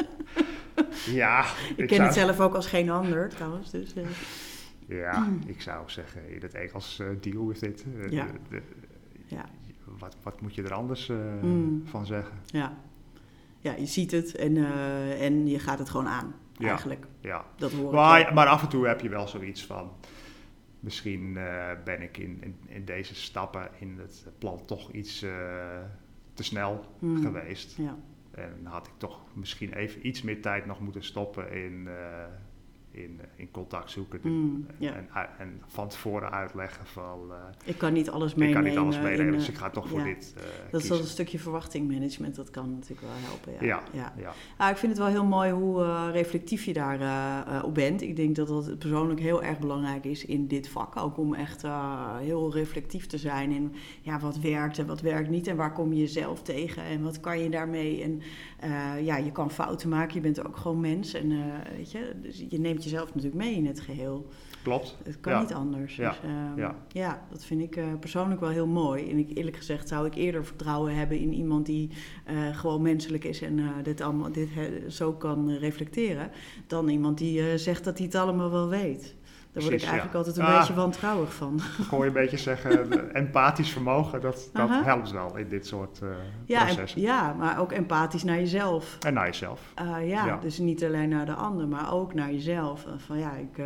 ja, 1.23 1.45
ik, 1.77 1.87
ken 1.87 2.03
het 2.03 2.15
zelf 2.15 2.41
ook 2.41 2.55
als 2.55 2.67
geen 2.67 2.91
ander 2.91 3.29
trouwens. 3.29 3.71
Dus, 3.71 3.97
uh. 3.97 4.07
Ja, 4.87 5.29
ik 5.47 5.61
zou 5.61 5.91
zeggen 5.91 6.35
in 6.35 6.43
het 6.43 6.55
Engels 6.55 7.03
deal 7.21 7.47
with 7.47 7.63
it. 7.63 7.85
ja. 8.11 8.27
De, 8.49 8.63
ja. 9.27 9.45
Wat, 9.99 10.17
wat 10.23 10.41
moet 10.41 10.55
je 10.55 10.63
er 10.63 10.73
anders 10.73 11.07
mm. 11.43 11.83
van 11.85 12.07
zeggen? 12.07 12.39
Ja. 12.47 12.79
ja, 13.59 13.75
je 13.75 13.87
ziet 13.87 14.11
het 14.11 14.35
en, 14.35 14.57
en 15.19 15.47
je 15.47 15.59
gaat 15.59 15.79
het 15.79 15.91
gewoon 15.91 16.09
aan 16.09 16.35
ja, 16.63 16.69
eigenlijk. 16.69 17.07
Ja. 17.21 17.45
Dat 17.57 17.73
hoor 17.73 17.95
maar, 17.95 18.35
maar 18.35 18.47
af 18.47 18.63
en 18.63 18.69
toe 18.69 18.87
heb 18.87 19.01
je 19.01 19.09
wel 19.09 19.29
zoiets 19.29 19.67
van... 19.67 19.93
Misschien 20.81 21.37
uh, 21.37 21.71
ben 21.85 22.03
ik 22.03 22.19
in, 22.19 22.39
in, 22.43 22.57
in, 22.67 22.85
deze 22.85 23.15
stappen 23.15 23.71
in 23.79 23.99
het 23.99 24.27
plan 24.39 24.65
toch 24.67 24.91
iets 24.91 25.23
uh, 25.23 25.31
te 26.35 26.43
snel 26.43 26.85
hmm. 26.99 27.23
geweest. 27.23 27.77
Ja. 27.77 27.97
En 28.31 28.61
had 28.65 28.87
ik 28.87 28.93
toch 28.97 29.21
misschien 29.35 29.73
even 29.73 30.07
iets 30.07 30.23
meer 30.23 30.43
tijd 30.43 30.67
nog 30.67 30.81
moeten 30.81 31.05
stoppen 31.05 31.53
in, 31.53 31.85
uh, 31.87 32.25
in, 32.93 33.21
in 33.37 33.51
contact 33.51 33.91
zoeken. 33.91 34.21
Mm, 34.23 34.67
ja. 34.79 34.93
en, 34.95 35.09
en, 35.39 35.63
van 35.67 35.89
tevoren 35.89 36.31
uitleggen 36.31 36.87
van... 36.87 37.21
Uh, 37.29 37.37
ik 37.65 37.79
kan 37.79 37.93
niet 37.93 38.11
alles 38.11 38.35
meenemen. 38.35 38.67
Ik 38.67 38.75
kan 38.75 38.85
niet 38.85 38.95
alles 38.95 39.11
meenemen, 39.11 39.39
dus 39.39 39.49
ik 39.49 39.57
ga 39.57 39.71
toch 39.71 39.89
voor 39.89 40.05
dit 40.05 40.35
uh, 40.37 40.43
Dat 40.71 40.83
is 40.83 40.89
wel 40.89 40.99
een 40.99 41.05
stukje 41.05 41.39
verwachtingmanagement, 41.39 42.35
dat 42.35 42.51
kan 42.51 42.71
natuurlijk 42.71 43.01
wel 43.01 43.11
helpen. 43.17 43.67
Ja, 43.67 43.83
ja, 43.93 44.13
ja. 44.17 44.33
ja. 44.59 44.71
ik 44.71 44.77
vind 44.77 44.93
het 44.93 45.01
wel 45.01 45.11
heel 45.11 45.25
mooi 45.25 45.51
hoe 45.51 45.83
uh, 45.83 46.09
reflectief 46.13 46.65
je 46.65 46.73
daar 46.73 47.65
op 47.65 47.75
bent. 47.75 48.03
Ik 48.03 48.17
denk 48.17 48.37
dat 48.37 48.49
dat 48.49 48.79
persoonlijk 48.79 49.21
heel 49.21 49.43
erg 49.43 49.59
belangrijk 49.59 50.05
is 50.05 50.25
in 50.25 50.47
dit 50.47 50.69
vak. 50.69 50.97
Ook 50.97 51.19
om 51.19 51.35
echt 51.35 51.65
heel 52.19 52.53
reflectief 52.53 53.07
te 53.07 53.19
zijn 53.19 53.51
in 53.51 53.75
ja, 54.01 54.19
wat 54.19 54.39
werkt 54.39 54.79
en 54.79 54.87
wat 54.87 55.01
werkt 55.01 55.29
niet. 55.29 55.47
En 55.47 55.57
waar 55.57 55.73
kom 55.73 55.93
je 55.93 56.01
jezelf 56.01 56.43
tegen 56.43 56.83
en 56.83 57.03
wat 57.03 57.21
kan 57.21 57.39
je 57.39 57.51
daarmee. 57.51 58.03
En 58.03 58.23
ja, 59.03 59.17
je 59.17 59.33
kan 59.33 59.51
fouten 59.51 59.89
maken, 59.89 60.15
je 60.15 60.21
bent 60.21 60.47
ook 60.47 60.57
gewoon 60.57 60.81
mens. 60.81 61.15
En 61.15 61.29
weet 61.77 61.93
je, 61.93 62.13
dus 62.23 62.45
je 62.49 62.59
neemt 62.61 62.85
jezelf 62.85 63.15
natuurlijk 63.15 63.43
mee 63.43 63.55
in 63.55 63.67
het 63.67 63.81
geheel. 63.81 64.27
Klopt. 64.63 64.97
Het 65.05 65.21
kan 65.21 65.41
niet 65.41 65.53
anders. 65.53 65.97
Ja. 65.97 66.09
Dus, 66.09 66.19
um, 66.25 66.59
ja. 66.59 66.77
ja. 66.89 67.27
dat 67.31 67.45
vind 67.45 67.61
ik 67.63 67.77
uh, 67.77 67.85
persoonlijk 68.01 68.41
wel 68.41 68.51
heel 68.51 68.67
mooi. 68.67 69.11
En 69.11 69.19
ik, 69.19 69.37
eerlijk 69.39 69.57
gezegd 69.57 69.89
zou 69.89 70.07
ik 70.07 70.15
eerder 70.15 70.45
vertrouwen 70.45 70.95
hebben 70.95 71.19
in 71.19 71.33
iemand 71.33 71.67
die 71.67 71.91
gewoon 72.53 72.83
menselijk 72.83 73.25
is 73.25 73.43
en 73.43 73.61
dit, 73.83 74.01
allemaal, 74.01 74.33
dit 74.33 74.49
zo 74.89 75.13
kan 75.13 75.51
reflecteren, 75.51 76.31
dan 76.67 76.89
iemand 76.89 77.19
die 77.19 77.59
zegt 77.59 77.85
dat 77.85 77.97
hij 77.97 78.07
het 78.07 78.15
allemaal 78.15 78.51
wel 78.51 78.69
weet. 78.69 79.15
Daar 79.53 79.63
word 79.63 79.75
ik 79.75 79.83
eigenlijk 79.83 80.13
ja. 80.13 80.19
altijd 80.19 80.37
een 80.37 80.45
ah, 80.45 80.59
beetje 80.59 80.75
wantrouwig 80.75 81.35
van. 81.35 81.61
Gewoon 81.61 82.01
je 82.01 82.07
een 82.07 82.13
beetje 82.13 82.37
zeggen, 82.37 82.91
empathisch 83.15 83.71
vermogen, 83.71 84.21
dat, 84.21 84.51
dat 84.53 84.69
uh 84.69 84.75
-huh. 84.75 84.85
helpt 84.85 85.11
wel 85.11 85.37
in 85.37 85.49
dit 85.49 85.67
soort 85.67 86.01
uh, 86.03 86.09
ja, 86.45 86.65
processen. 86.65 87.01
En, 87.01 87.07
ja, 87.07 87.33
maar 87.33 87.59
ook 87.59 87.73
empathisch 87.73 88.23
naar 88.23 88.37
jezelf. 88.37 88.97
En 89.01 89.15
naar 89.15 89.27
jezelf. 89.27 89.61
Uh, 89.83 90.09
ja, 90.09 90.27
ja, 90.27 90.37
dus 90.37 90.59
niet 90.59 90.85
alleen 90.85 91.09
naar 91.09 91.27
de 91.27 91.35
ander, 91.35 91.69
maar 91.69 91.93
ook 91.93 92.15
naar 92.15 92.33
jezelf. 92.33 92.87
Van 92.97 93.19
ja, 93.19 93.33
ik, 93.33 93.57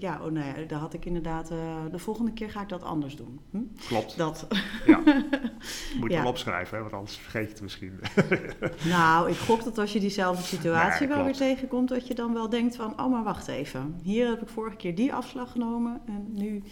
ja, 0.00 0.20
oh, 0.22 0.30
nou 0.30 0.46
ja, 0.46 0.66
daar 0.66 0.78
had 0.78 0.94
ik 0.94 1.04
inderdaad, 1.04 1.48
de 1.90 1.98
volgende 1.98 2.32
keer 2.32 2.50
ga 2.50 2.60
ik 2.60 2.68
dat 2.68 2.82
anders 2.82 3.16
doen. 3.16 3.40
Hm? 3.50 3.58
Klopt. 3.86 4.16
Dat. 4.16 4.46
Ja. 4.86 5.00
Moet 6.00 6.10
je 6.10 6.16
wel 6.16 6.26
opschrijven, 6.26 6.76
hè, 6.76 6.82
want 6.82 6.94
anders 6.94 7.16
vergeet 7.16 7.46
je 7.46 7.52
het 7.52 7.62
misschien. 7.62 8.00
nou, 8.94 9.30
ik 9.30 9.36
gok 9.36 9.64
dat 9.64 9.78
als 9.78 9.92
je 9.92 10.00
diezelfde 10.00 10.42
situatie 10.42 11.06
nee, 11.06 11.16
wel 11.16 11.24
weer 11.24 11.36
tegenkomt, 11.36 11.88
dat 11.88 12.06
je 12.06 12.14
dan 12.14 12.32
wel 12.32 12.48
denkt 12.48 12.76
van, 12.76 13.00
oh 13.00 13.10
maar 13.10 13.24
wacht 13.24 13.48
even, 13.48 14.00
hier 14.02 14.28
heb 14.28 14.42
ik 14.42 14.48
voor 14.48 14.63
vorige 14.64 14.82
keer 14.82 14.94
die 14.94 15.14
afslag 15.14 15.52
genomen 15.52 16.00
en 16.06 16.32
nu, 16.32 16.62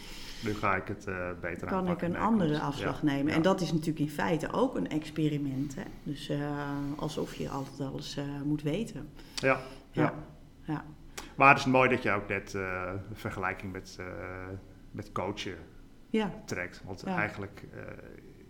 nu 0.45 0.55
ga 0.55 0.77
ik 0.77 0.89
het 0.89 1.07
uh, 1.09 1.31
beter 1.41 1.67
kan 1.67 1.89
ik 1.89 2.03
een 2.03 2.17
andere 2.17 2.61
afslag 2.61 3.01
ja. 3.01 3.07
nemen. 3.07 3.27
Ja. 3.27 3.37
En 3.37 3.43
dat 3.43 3.61
is 3.61 3.73
natuurlijk 3.73 3.99
in 3.99 4.11
feite 4.11 4.53
ook 4.53 4.77
een 4.77 4.89
experiment. 4.89 5.75
Hè? 5.75 5.83
Dus 6.03 6.31
uh, 6.31 6.69
alsof 6.97 7.35
je 7.35 7.49
altijd 7.49 7.81
alles 7.81 8.17
uh, 8.19 8.25
moet 8.45 8.63
weten. 8.63 9.09
Ja, 9.35 9.61
ja. 9.91 10.15
ja. 10.63 10.85
Maar 11.37 11.49
het 11.49 11.59
is 11.59 11.65
mooi 11.65 11.89
dat 11.89 12.03
je 12.03 12.11
ook 12.11 12.29
net 12.29 12.51
de 12.51 12.99
vergelijking 13.13 13.73
met, 13.73 13.99
met 14.91 15.13
coachen 15.13 15.57
ja. 16.11 16.31
trekt. 16.45 16.83
Want 16.85 17.05
eigenlijk 17.05 17.65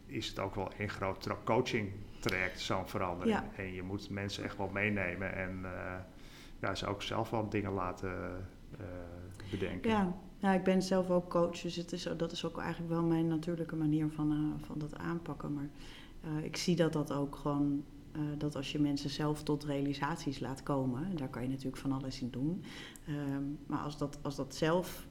is 0.07 0.29
het 0.29 0.39
ook 0.39 0.55
wel 0.55 0.71
een 0.79 0.89
groot 0.89 1.29
coaching 1.45 1.93
traject, 2.21 2.61
zo'n 2.61 2.89
verandering. 2.89 3.41
En 3.57 3.73
je 3.73 3.83
moet 3.83 4.11
mensen 4.11 4.45
echt 4.45 4.57
wel 4.57 4.69
meenemen 4.69 5.35
en 5.35 5.67
ja, 6.61 6.75
ze 6.75 6.87
ook 6.87 7.03
zelf 7.03 7.31
wel 7.31 7.49
dingen 7.49 7.73
laten 7.73 8.47
uh, 8.81 8.87
bedenken. 9.59 9.91
Ja. 9.91 10.17
ja, 10.39 10.53
ik 10.53 10.65
ben 10.65 10.83
zelf 10.83 11.11
ook 11.11 11.31
coach, 11.31 11.61
dus 11.61 11.77
het 11.77 11.93
is, 11.93 12.09
dat 12.17 12.33
is 12.33 12.45
ook 12.45 12.59
eigenlijk 12.59 12.93
wel 12.93 13.03
mijn 13.03 13.29
natuurlijke 13.29 13.77
manier 13.77 14.11
van, 14.11 14.33
uh, 14.33 14.67
van 14.67 14.79
dat 14.79 14.97
aanpakken. 14.97 15.53
Maar 15.53 15.69
uh, 16.25 16.45
ik 16.45 16.57
zie 16.57 16.77
dat 16.77 16.93
dat 16.93 17.13
ook 17.13 17.37
gewoon, 17.37 17.85
dat 18.39 18.57
als 18.57 18.73
je 18.73 18.79
mensen 18.79 19.11
zelf 19.11 19.43
tot 19.43 19.65
realisaties 19.65 20.41
laat 20.41 20.63
komen, 20.63 21.05
en 21.05 21.17
daar 21.17 21.29
kan 21.29 21.43
je 21.43 21.49
natuurlijk 21.49 21.77
van 21.77 21.93
alles 21.93 22.21
in 22.21 22.31
doen. 22.31 22.65
Um, 23.09 23.59
maar 23.67 23.79
als 23.79 23.99
dat, 23.99 24.19
als 24.23 24.37
dat 24.37 24.55
zelf 24.55 25.07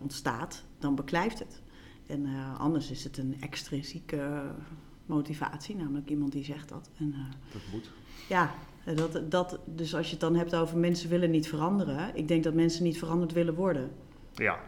ontstaat, 0.00 0.64
dan 0.78 0.94
beklijft 0.94 1.38
het. 1.38 1.62
En 2.06 2.26
anders 2.58 2.90
is 2.90 3.04
het 3.04 3.18
een 3.18 3.40
extrinsieke 3.40 4.52
motivatie, 5.06 5.76
namelijk 5.76 6.10
iemand 6.10 6.32
die 6.32 6.44
zegt 6.44 6.68
dat. 6.68 6.90
En, 6.98 7.14
dat 7.52 7.62
moet. 7.72 7.90
Ja, 8.28 8.54
dat, 8.84 9.30
dat, 9.30 9.58
dus 9.64 9.94
als 9.94 10.06
je 10.06 10.12
het 10.12 10.20
dan 10.20 10.36
hebt 10.36 10.54
over 10.54 10.78
mensen 10.78 11.08
willen 11.10 11.30
niet 11.30 11.48
veranderen, 11.48 12.10
ik 12.14 12.28
denk 12.28 12.44
dat 12.44 12.54
mensen 12.54 12.84
niet 12.84 12.98
veranderd 12.98 13.32
willen 13.32 13.54
worden. 13.54 13.90
Ja. 14.34 14.58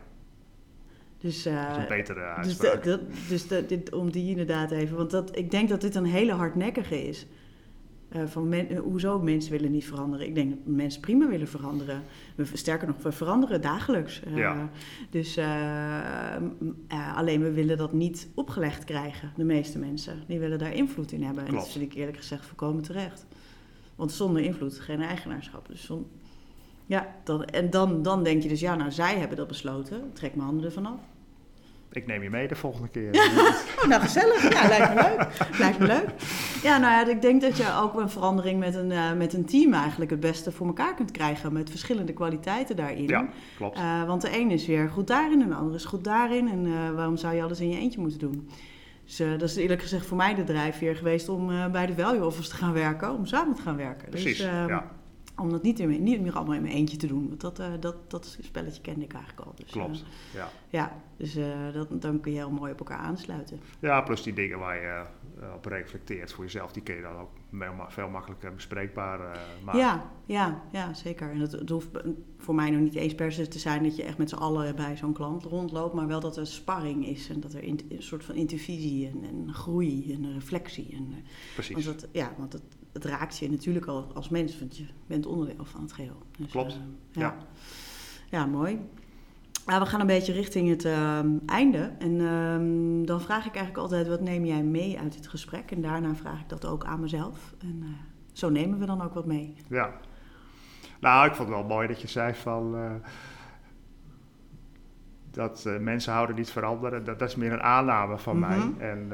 Dus, 1.19 1.47
uh, 1.47 1.69
dat 1.69 1.77
is 1.77 1.83
een 1.83 1.89
betere 1.89 2.35
Dus, 2.43 2.61
uitspraak. 2.61 2.99
dus 3.29 3.47
dit, 3.47 3.93
om 3.93 4.11
die 4.11 4.31
inderdaad 4.31 4.71
even, 4.71 4.97
want 4.97 5.11
dat, 5.11 5.37
ik 5.37 5.51
denk 5.51 5.69
dat 5.69 5.81
dit 5.81 5.95
een 5.95 6.05
hele 6.05 6.33
hardnekkige 6.33 7.07
is. 7.07 7.27
Uh, 8.17 8.23
van 8.27 8.49
men, 8.49 8.77
hoezo 8.77 9.21
mensen 9.21 9.53
willen 9.53 9.71
niet 9.71 9.87
veranderen? 9.87 10.27
Ik 10.27 10.35
denk 10.35 10.51
dat 10.51 10.59
mensen 10.65 11.01
prima 11.01 11.29
willen 11.29 11.49
veranderen. 11.49 12.03
We, 12.35 12.45
sterker 12.53 12.87
nog, 12.87 12.97
we 13.03 13.13
veranderen 13.13 13.61
dagelijks. 13.61 14.23
Uh, 14.29 14.37
ja. 14.37 14.71
Dus 15.11 15.39
alleen 17.15 17.43
we 17.43 17.53
willen 17.53 17.77
dat 17.77 17.93
niet 17.93 18.29
opgelegd 18.35 18.85
krijgen, 18.85 19.33
de 19.37 19.45
meeste 19.45 19.79
mensen. 19.79 20.23
Die 20.27 20.39
willen 20.39 20.59
daar 20.59 20.75
invloed 20.75 21.13
in 21.13 21.23
hebben. 21.23 21.47
En 21.47 21.55
dat 21.55 21.71
vind 21.71 21.85
ik 21.85 21.95
eerlijk 21.95 22.17
gezegd 22.17 22.47
voorkomen 22.47 22.83
terecht. 22.83 23.27
Want 23.97 24.13
zonder 24.13 24.43
invloed 24.43 24.81
geen 24.81 25.03
eigenaarschap. 25.03 25.69
Dus 25.69 25.85
zon, 25.85 26.07
ja, 26.87 27.17
en 27.51 27.71
dan, 27.71 28.03
dan 28.03 28.23
denk 28.23 28.43
je 28.43 28.49
dus, 28.49 28.61
ja, 28.61 28.75
nou, 28.75 28.91
zij 28.91 29.19
hebben 29.19 29.37
dat 29.37 29.49
besloten. 29.49 30.11
Trek 30.13 30.35
mijn 30.35 30.47
handen 30.47 30.65
ervan 30.65 30.87
af. 30.87 31.01
Ik 31.95 32.07
neem 32.07 32.23
je 32.23 32.31
mee 32.31 32.49
de 32.49 32.55
volgende 32.55 32.89
keer. 32.89 33.11
oh, 33.81 33.87
nou, 33.87 34.03
gezellig. 34.03 34.53
Ja, 34.53 34.69
lijkt 34.69 34.95
me 34.95 35.03
leuk. 35.03 35.59
lijkt 35.59 35.79
me 35.79 35.87
leuk. 35.87 36.09
Ja, 36.63 36.79
nou 36.79 36.93
ja, 36.93 37.13
ik 37.13 37.23
denk 37.23 37.41
dat 37.41 37.57
je 37.57 37.75
ook 37.83 38.01
een 38.01 38.11
verandering 38.11 38.59
met 38.59 38.75
een, 38.75 38.91
uh, 38.91 39.13
met 39.13 39.33
een 39.33 39.45
team 39.45 39.75
eigenlijk 39.75 40.11
het 40.11 40.21
beste 40.21 40.53
voor 40.53 40.67
elkaar 40.67 40.95
kunt 40.95 41.11
krijgen. 41.11 41.53
Met 41.53 41.71
verschillende 41.71 42.13
kwaliteiten 42.13 42.77
daarin. 42.77 43.07
Ja, 43.07 43.29
klopt. 43.57 43.79
Uh, 43.79 44.05
want 44.05 44.23
de 44.23 44.39
een 44.39 44.51
is 44.51 44.67
weer 44.67 44.89
goed 44.89 45.07
daarin 45.07 45.43
en 45.43 45.49
de 45.49 45.55
ander 45.55 45.75
is 45.75 45.85
goed 45.85 46.05
daarin. 46.05 46.49
En 46.49 46.67
uh, 46.67 46.91
waarom 46.91 47.17
zou 47.17 47.35
je 47.35 47.43
alles 47.43 47.61
in 47.61 47.69
je 47.69 47.79
eentje 47.79 48.01
moeten 48.01 48.19
doen? 48.19 48.49
Dus 49.05 49.21
uh, 49.21 49.31
dat 49.31 49.43
is 49.43 49.57
eerlijk 49.57 49.83
gezegd 49.83 50.07
voor 50.07 50.17
mij 50.17 50.35
de 50.35 50.45
drijfveer 50.45 50.97
geweest 50.97 51.29
om 51.29 51.51
uh, 51.51 51.71
bij 51.71 51.87
de 51.87 51.95
value 51.95 52.25
office 52.25 52.49
te 52.49 52.57
gaan 52.57 52.73
werken, 52.73 53.15
om 53.15 53.27
samen 53.27 53.55
te 53.55 53.63
gaan 53.63 53.77
werken. 53.77 54.09
Precies, 54.09 54.39
dus, 54.39 54.47
uh, 54.47 54.65
ja. 54.69 54.91
Om 55.37 55.51
dat 55.51 55.63
niet, 55.63 55.81
in, 55.81 56.03
niet 56.03 56.21
meer 56.21 56.33
allemaal 56.33 56.55
in 56.55 56.63
mijn 56.63 56.75
eentje 56.75 56.97
te 56.97 57.07
doen, 57.07 57.29
want 57.29 57.41
dat, 57.41 57.63
dat, 57.81 58.11
dat 58.11 58.39
spelletje 58.41 58.83
kende 58.83 59.05
ik 59.05 59.13
eigenlijk 59.13 59.47
al. 59.47 59.55
Dus, 59.57 59.71
Klopt, 59.71 60.05
ja. 60.33 60.49
Ja, 60.69 60.93
dus 61.17 61.37
dat, 61.73 62.03
dan 62.03 62.21
kun 62.21 62.33
je 62.33 62.39
heel 62.39 62.51
mooi 62.51 62.73
op 62.73 62.79
elkaar 62.79 62.99
aansluiten. 62.99 63.61
Ja, 63.79 64.01
plus 64.01 64.23
die 64.23 64.33
dingen 64.33 64.59
waar 64.59 64.77
je 64.77 65.05
op 65.55 65.65
reflecteert 65.65 66.33
voor 66.33 66.45
jezelf, 66.45 66.73
die 66.73 66.83
kun 66.83 66.95
je 66.95 67.03
dan 67.03 67.17
ook 67.17 67.31
veel 67.89 68.09
makkelijker 68.09 68.55
bespreekbaar 68.55 69.39
maken. 69.65 69.81
Ja, 69.81 70.11
ja, 70.27 70.63
ja, 70.73 70.95
zeker. 70.95 71.31
En 71.31 71.39
het, 71.39 71.53
het 71.53 71.71
hoeft 71.71 71.89
voor 72.39 72.55
mij 72.55 72.71
nog 72.71 72.81
niet 72.81 72.95
eens 72.95 73.15
per 73.15 73.33
se 73.33 73.49
te 73.49 73.59
zijn 73.59 73.83
dat 73.83 73.97
je 73.97 74.03
echt 74.03 74.19
met 74.19 74.29
z'n 74.29 74.35
allen 74.35 74.77
bij 74.77 74.97
zo'n 74.97 75.13
klant 75.13 75.45
rondloopt, 75.45 75.95
maar 75.95 76.07
wel 76.07 76.21
dat 76.21 76.37
er 76.37 76.47
sparring 76.47 77.07
is 77.07 77.29
en 77.29 77.41
dat 77.41 77.53
er 77.53 77.63
in, 77.63 77.81
een 77.89 78.03
soort 78.03 78.25
van 78.25 78.35
intervisie 78.35 79.09
en, 79.09 79.25
en 79.25 79.55
groei 79.55 80.13
en 80.13 80.33
reflectie. 80.33 80.93
En, 80.93 81.15
Precies. 81.55 81.85
Want, 81.85 82.01
dat, 82.01 82.09
ja, 82.13 82.35
want 82.39 82.53
het, 82.53 82.63
het, 82.93 83.05
raakt 83.05 83.39
je 83.39 83.51
natuurlijk 83.51 83.87
al 83.87 84.13
als 84.15 84.29
mens, 84.29 84.59
want 84.59 84.77
je 84.77 84.87
bent 85.07 85.27
onderdeel 85.27 85.65
van 85.65 85.81
het 85.81 85.93
geheel. 85.93 86.23
Dus, 86.39 86.51
Klopt. 86.51 86.73
Uh, 86.73 86.81
ja. 87.11 87.21
ja. 87.21 87.37
ja. 88.31 88.47
mooi. 88.47 88.81
Nou, 89.67 89.81
we 89.81 89.87
gaan 89.87 90.01
een 90.01 90.07
beetje 90.07 90.33
richting 90.33 90.69
het 90.69 90.85
uh, 90.85 91.19
einde. 91.47 91.93
En 91.99 92.13
uh, 92.13 93.07
dan 93.07 93.21
vraag 93.21 93.47
ik 93.47 93.55
eigenlijk 93.55 93.79
altijd, 93.79 94.09
wat 94.09 94.21
neem 94.21 94.45
jij 94.45 94.63
mee 94.63 94.99
uit 94.99 95.15
het 95.15 95.27
gesprek? 95.27 95.71
En 95.71 95.83
daarna 95.83 96.15
vraag 96.15 96.41
ik 96.41 96.49
dat 96.49 96.67
ook 96.67 96.85
aan 96.85 97.01
mezelf. 97.01 97.55
En 97.61 97.81
uh, 97.83 97.89
zo 98.33 98.49
nemen 98.49 98.79
we 98.79 98.87
dan 98.87 99.03
ook 99.03 99.15
wat 99.15 99.27
mee. 99.27 99.55
Ja. 99.69 99.91
Nou, 101.01 101.27
ik 101.27 101.35
vond 101.35 101.49
het 101.49 101.59
wel 101.59 101.67
mooi 101.67 101.89
dat 101.89 102.01
je 102.01 102.09
zei 102.09 102.35
van... 102.35 102.75
Uh, 102.75 102.93
dat 105.31 105.65
uh, 105.67 105.79
mensen 105.79 106.13
houden 106.13 106.37
niet 106.37 106.51
veranderen. 106.51 107.05
Dat, 107.05 107.19
dat, 107.19 107.29
is 107.29 107.37
meer 107.37 107.53
een 107.53 107.63
aanname 107.63 108.19
van 108.19 108.37
mm 108.37 108.43
-hmm. 108.43 108.75
mij. 108.79 108.89
En 108.89 109.09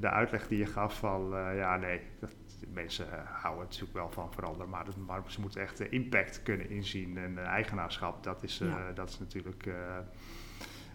de 0.00 0.08
uitleg 0.08 0.48
die 0.48 0.58
je 0.58 0.66
gaf 0.66 0.98
van... 0.98 1.28
ja, 1.54 1.76
nee, 1.76 2.00
dat, 2.20 2.30
mensen 2.72 3.06
houden 3.24 3.64
natuurlijk 3.64 3.92
wel 3.92 4.10
van 4.10 4.32
veranderen, 4.32 4.68
maar, 4.68 4.84
dat, 4.84 4.96
maar 4.96 5.22
ze 5.26 5.40
moeten 5.40 5.60
echt 5.60 5.80
impact 5.80 6.42
kunnen 6.42 6.70
inzien. 6.70 7.18
En 7.18 7.38
eigenaarschap, 7.38 8.22
dat 8.22 8.42
is, 8.42 8.58
ja. 8.58 8.92
dat 8.92 9.08
is 9.08 9.18
natuurlijk 9.18 9.66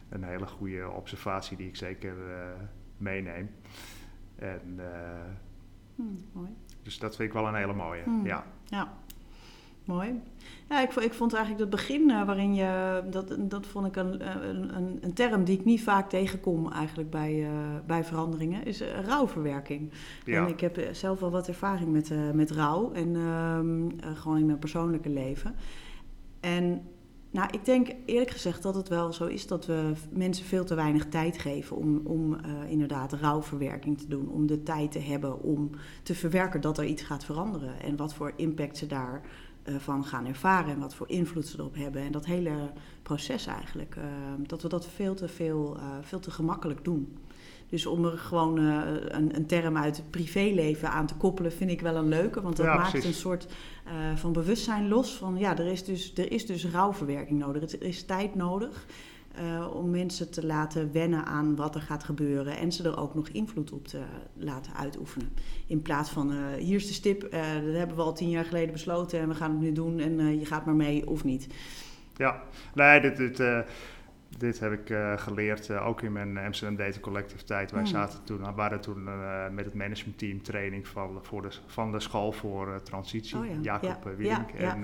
een 0.10 0.24
hele 0.24 0.48
goede 0.48 0.90
observatie 0.90 1.58
die 1.58 1.68
ik 1.68 1.76
zeker 1.76 2.16
meeneem. 2.98 3.50
En, 4.36 4.80
hmm, 5.96 6.26
mooi. 6.32 6.50
Dus 6.84 7.00
dat 7.00 7.16
vind 7.16 7.28
ik 7.28 7.34
wel 7.34 7.48
een 7.48 7.56
hele 7.56 7.74
mooie. 7.74 8.04
Hmm. 8.04 8.26
Ja. 8.26 8.46
ja. 8.66 8.94
Mooi. 9.88 10.22
Ja, 10.70 10.82
ik, 10.82 10.94
ik 10.94 11.14
vond 11.14 11.34
eigenlijk 11.34 11.72
dat 11.72 11.80
begin 11.80 12.10
uh, 12.10 12.26
waarin 12.26 12.56
je, 12.56 13.02
dat, 13.10 13.36
dat 13.40 13.66
vond 13.66 13.88
ik 13.88 13.96
een, 13.96 14.28
een, 14.50 15.00
een, 15.02 15.14
term 15.14 15.44
die 15.44 15.60
ik 15.60 15.66
niet 15.66 15.84
vaak 15.84 16.10
tegenkom 16.10 16.72
eigenlijk 16.72 17.10
bij, 17.10 17.34
uh, 17.34 17.50
bij 17.86 18.04
veranderingen, 18.04 18.66
is 18.66 18.82
rouwverwerking. 19.06 19.92
Ja. 20.26 20.44
En 20.44 20.52
ik 20.52 20.60
heb 20.60 20.80
zelf 20.92 21.20
wel 21.20 21.32
wat 21.32 21.48
ervaring 21.48 21.92
met, 21.92 22.12
met 22.34 22.52
rouw 22.52 22.92
en 22.92 23.16
gewoon 24.16 24.38
in 24.38 24.46
mijn 24.46 24.60
persoonlijke 24.60 25.10
leven. 25.10 25.56
En 26.40 26.82
nou, 27.32 27.50
ik 27.52 27.66
denk 27.66 27.88
eerlijk 28.06 28.32
gezegd 28.32 28.64
dat 28.64 28.76
het 28.76 28.88
wel 28.88 29.14
zo 29.14 29.26
is 29.26 29.48
dat 29.48 29.66
we 29.66 29.92
mensen 30.12 30.46
veel 30.46 30.66
te 30.66 30.76
weinig 30.76 31.06
tijd 31.06 31.38
geven 31.38 31.78
om, 31.78 32.02
om 32.04 32.34
uh, 32.34 32.40
inderdaad 32.72 33.14
rouwverwerking 33.14 33.98
te 33.98 34.08
doen. 34.08 34.30
Om 34.30 34.48
de 34.48 34.64
tijd 34.64 34.92
te 34.92 35.00
hebben 35.00 35.42
om 35.42 35.70
te 36.04 36.16
verwerken 36.16 36.62
dat 36.62 36.78
er 36.78 36.86
iets 36.86 37.02
gaat 37.02 37.26
veranderen. 37.26 37.82
En 37.82 37.96
wat 37.96 38.14
voor 38.14 38.34
impact 38.36 38.78
ze 38.78 38.88
daar 38.88 39.22
van 39.78 40.06
gaan 40.06 40.26
ervaren 40.26 40.74
en 40.74 40.80
wat 40.80 40.96
voor 40.96 41.10
invloed 41.10 41.48
ze 41.48 41.60
erop 41.60 41.76
hebben. 41.76 42.02
En 42.02 42.12
dat 42.12 42.26
hele 42.26 42.72
proces 43.04 43.46
eigenlijk, 43.46 43.98
dat 44.38 44.62
we 44.62 44.70
dat 44.70 44.88
veel 44.88 45.16
te 45.16 45.28
veel, 45.28 45.78
veel 46.02 46.20
te 46.20 46.32
gemakkelijk 46.32 46.84
doen. 46.84 47.18
Dus 47.70 47.86
om 47.86 48.06
er 48.06 48.18
gewoon 48.18 48.60
uh, 48.60 48.82
een, 49.08 49.36
een, 49.36 49.46
term 49.46 49.78
uit 49.78 49.98
het 49.98 50.10
privéleven 50.10 50.92
aan 50.92 51.08
te 51.08 51.16
koppelen, 51.16 51.52
vind 51.52 51.72
ik 51.72 51.82
wel 51.82 51.96
een 51.96 52.08
leuke. 52.08 52.42
Want 52.42 52.58
dat 52.58 52.66
maakt 52.66 53.06
een 53.06 53.14
soort 53.14 53.48
uh, 53.88 54.16
van 54.16 54.34
bewustzijn 54.34 54.88
los. 54.88 55.12
Van 55.12 55.38
ja, 55.38 55.58
er 55.58 55.68
is 55.68 55.84
dus, 55.84 56.14
er 56.16 56.32
is 56.32 56.46
dus 56.46 56.66
rouwverwerking 56.66 57.40
nodig. 57.40 57.72
Er 57.72 57.84
is 57.84 58.04
tijd 58.04 58.36
nodig. 58.36 58.86
Uh, 59.42 59.76
om 59.76 59.90
mensen 59.90 60.32
te 60.32 60.46
laten 60.46 60.92
wennen 60.92 61.26
aan 61.26 61.56
wat 61.56 61.76
er 61.76 61.82
gaat 61.82 62.04
gebeuren 62.04 62.58
en 62.58 62.72
ze 62.72 62.84
er 62.84 62.98
ook 62.98 63.16
nog 63.16 63.28
invloed 63.28 63.72
op 63.72 63.88
te 63.88 64.02
laten 64.34 64.74
uitoefenen. 64.74 65.30
In 65.68 65.82
plaats 65.82 66.10
van 66.10 66.32
uh, 66.32 66.38
hier 66.58 66.76
is 66.76 66.88
de 66.88 66.94
stip, 66.94 67.24
uh, 67.24 67.30
dat 67.66 67.74
hebben 67.74 67.96
we 67.96 68.02
al 68.02 68.14
tien 68.14 68.30
jaar 68.30 68.46
geleden 68.46 68.72
besloten 68.72 69.20
en 69.20 69.28
we 69.28 69.36
gaan 69.36 69.52
het 69.52 69.60
nu 69.60 69.72
doen 69.72 70.00
en 70.00 70.40
je 70.40 70.46
gaat 70.46 70.66
maar 70.66 70.76
mee 70.76 71.08
of 71.08 71.24
niet. 71.24 71.48
Ja, 72.16 72.44
nee, 72.74 73.02
dit, 73.02 73.18
dit, 73.18 73.44
dit 74.38 74.60
heb 74.60 74.72
ik 74.72 74.98
geleerd 75.20 75.72
ook 75.72 76.02
in 76.02 76.12
mijn 76.12 76.38
Amsterdam 76.38 76.78
Data 76.78 77.00
Collective 77.00 77.44
tijd. 77.44 77.72
Wij 77.72 77.82
hmm. 77.82 77.90
zaten 77.90 78.24
toen, 78.24 78.56
waren 78.56 78.82
toen 78.82 79.04
met 79.54 79.66
het 79.66 79.74
managementteam 79.74 80.42
training 80.42 80.88
van, 80.88 81.20
voor 81.22 81.42
de, 81.42 81.50
van 81.66 81.92
de 81.92 82.00
school 82.00 82.32
voor 82.32 82.82
transitie, 82.84 83.38
oh 83.38 83.46
ja. 83.46 83.58
Jacob. 83.62 84.14
Ja, 84.18 84.46
en 84.58 84.82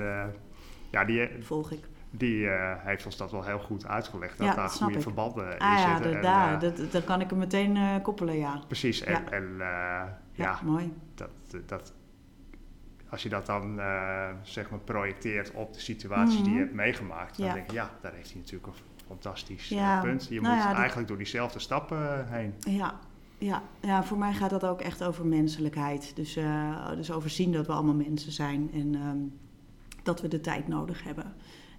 ja, 0.91 1.05
die 1.05 1.29
volg 1.39 1.71
ik 1.71 1.91
die 2.17 2.43
uh, 2.43 2.73
heeft 2.77 3.05
ons 3.05 3.17
dat 3.17 3.31
wel 3.31 3.43
heel 3.43 3.59
goed 3.59 3.87
uitgelegd. 3.87 4.37
Dat 4.37 4.47
ja, 4.47 4.55
daar 4.55 4.69
goede 4.69 4.93
ik. 4.93 5.01
verbanden 5.01 5.53
in 5.53 5.59
ah, 5.59 5.93
zitten. 5.93 6.11
Ja, 6.11 6.21
daar, 6.21 6.53
uh, 6.53 6.59
dat, 6.59 6.91
dat 6.91 7.03
kan 7.03 7.21
ik 7.21 7.29
hem 7.29 7.39
meteen 7.39 7.75
uh, 7.75 7.95
koppelen, 8.01 8.37
ja. 8.37 8.61
Precies, 8.67 9.03
en 9.03 9.13
ja, 9.13 9.31
en, 9.31 9.57
ja 10.31 10.59
mooi. 10.63 10.93
Dat, 11.15 11.29
dat, 11.65 11.93
als 13.09 13.23
je 13.23 13.29
dat 13.29 13.45
dan 13.45 13.79
zeg 14.41 14.69
maar 14.69 14.79
projecteert 14.79 15.51
op 15.51 15.73
de 15.73 15.79
situaties 15.79 16.39
mm 16.39 16.43
-hmm. 16.43 16.43
die 16.43 16.53
je 16.53 16.59
mhm. 16.59 16.67
hebt 16.67 16.85
meegemaakt, 16.85 17.37
dan 17.37 17.53
denk 17.53 17.69
je, 17.69 17.75
ja, 17.75 17.89
daar 18.01 18.13
heeft 18.13 18.31
hij 18.31 18.39
natuurlijk 18.39 18.67
een 18.67 18.81
fantastisch 19.07 19.67
punt. 20.01 20.27
Je 20.27 20.41
nou 20.41 20.55
moet 20.55 20.75
eigenlijk 20.75 21.07
door 21.07 21.17
diezelfde 21.17 21.59
stappen 21.59 22.27
heen. 22.27 22.53
Ja, 22.59 22.99
ja, 23.37 23.61
ja, 23.79 24.03
voor 24.03 24.17
mij 24.17 24.33
gaat 24.33 24.49
dat 24.49 24.65
ook 24.65 24.81
echt 24.81 25.03
over 25.03 25.25
menselijkheid. 25.25 26.15
Dus, 26.15 26.39
dus 26.95 27.11
overzien 27.11 27.51
dat 27.51 27.67
we 27.67 27.73
allemaal 27.73 27.95
mensen 27.95 28.31
zijn 28.31 28.69
en 28.73 28.95
um, 28.95 29.33
dat 30.03 30.21
we 30.21 30.27
de 30.27 30.41
tijd 30.41 30.67
nodig 30.67 31.03
hebben. 31.03 31.33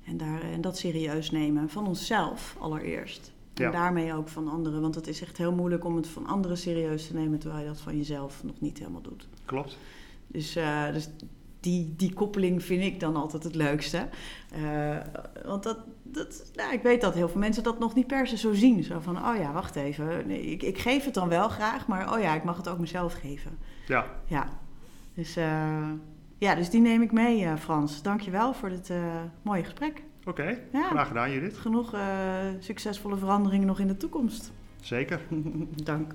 En, 0.04 0.16
daar, 0.16 0.42
en 0.42 0.60
dat 0.60 0.78
serieus 0.78 1.30
nemen 1.30 1.68
van 1.68 1.86
onszelf 1.86 2.56
allereerst. 2.58 3.32
En 3.54 3.72
daarmee 3.72 4.14
ook 4.14 4.28
van 4.28 4.48
anderen. 4.48 4.80
Want 4.80 4.94
het 4.94 5.06
is 5.06 5.22
echt 5.22 5.36
heel 5.36 5.52
moeilijk 5.52 5.84
om 5.84 5.96
het 5.96 6.06
van 6.06 6.26
anderen 6.26 6.58
serieus 6.58 7.06
te 7.06 7.14
nemen 7.14 7.38
terwijl 7.38 7.62
je 7.62 7.68
dat 7.68 7.80
van 7.80 7.96
jezelf 7.96 8.44
nog 8.44 8.60
niet 8.60 8.78
helemaal 8.78 9.00
doet. 9.00 9.28
Klopt. 9.44 9.78
Dus, 10.26 10.56
uh, 10.56 10.92
dus 10.92 11.08
die, 11.60 11.94
die 11.96 12.12
koppeling 12.12 12.62
vind 12.62 12.82
ik 12.82 13.00
dan 13.00 13.16
altijd 13.16 13.42
het 13.42 13.54
leukste. 13.54 14.08
Uh, 14.56 14.96
want 15.44 15.62
dat, 15.62 15.78
dat, 16.02 16.50
nou, 16.54 16.72
ik 16.72 16.82
weet 16.82 17.00
dat 17.00 17.14
heel 17.14 17.28
veel 17.28 17.40
mensen 17.40 17.62
dat 17.62 17.78
nog 17.78 17.94
niet 17.94 18.06
per 18.06 18.26
se 18.26 18.36
zo 18.36 18.52
zien. 18.52 18.82
Zo 18.82 19.00
van, 19.00 19.16
oh 19.16 19.36
ja, 19.36 19.52
wacht 19.52 19.76
even. 19.76 20.26
Nee, 20.26 20.42
ik, 20.42 20.62
ik 20.62 20.78
geef 20.78 21.04
het 21.04 21.14
dan 21.14 21.28
wel 21.28 21.48
graag, 21.48 21.86
maar 21.86 22.14
oh 22.14 22.20
ja, 22.20 22.34
ik 22.34 22.44
mag 22.44 22.56
het 22.56 22.68
ook 22.68 22.78
mezelf 22.78 23.12
geven. 23.12 23.58
Ja. 23.86 24.06
Ja. 24.26 24.48
Dus 25.14 25.36
uh, 25.36 25.90
ja, 26.44 26.54
dus 26.54 26.70
die 26.70 26.80
neem 26.80 27.02
ik 27.02 27.12
mee, 27.12 27.42
uh, 27.42 27.56
Frans. 27.56 28.02
Dankjewel 28.02 28.54
voor 28.54 28.68
dit 28.68 28.90
uh, 28.90 28.96
mooie 29.42 29.64
gesprek. 29.64 30.02
Oké, 30.24 30.58
ja. 30.72 30.88
graag 30.88 31.08
gedaan 31.08 31.32
Judith. 31.32 31.56
Genoeg 31.56 31.94
uh, 31.94 32.00
succesvolle 32.58 33.16
veranderingen 33.16 33.66
nog 33.66 33.78
in 33.78 33.86
de 33.86 33.96
toekomst. 33.96 34.52
Zeker. 34.80 35.20
Dank. 35.84 36.12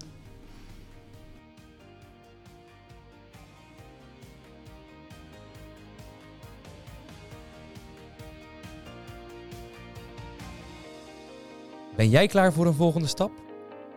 Ben 11.96 12.10
jij 12.10 12.28
klaar 12.28 12.54
voor 12.54 12.66
een 12.66 12.74
volgende 12.74 13.08
stap? 13.08 13.32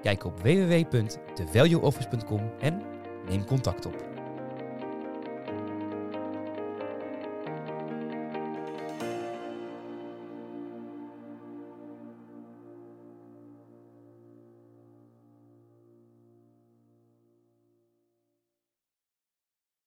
Kijk 0.02 0.24
op 0.24 0.40
www.thevalueoffice.com 0.40 2.50
en 2.60 2.82
neem 3.28 3.44
contact 3.44 3.86
op. 3.86 4.11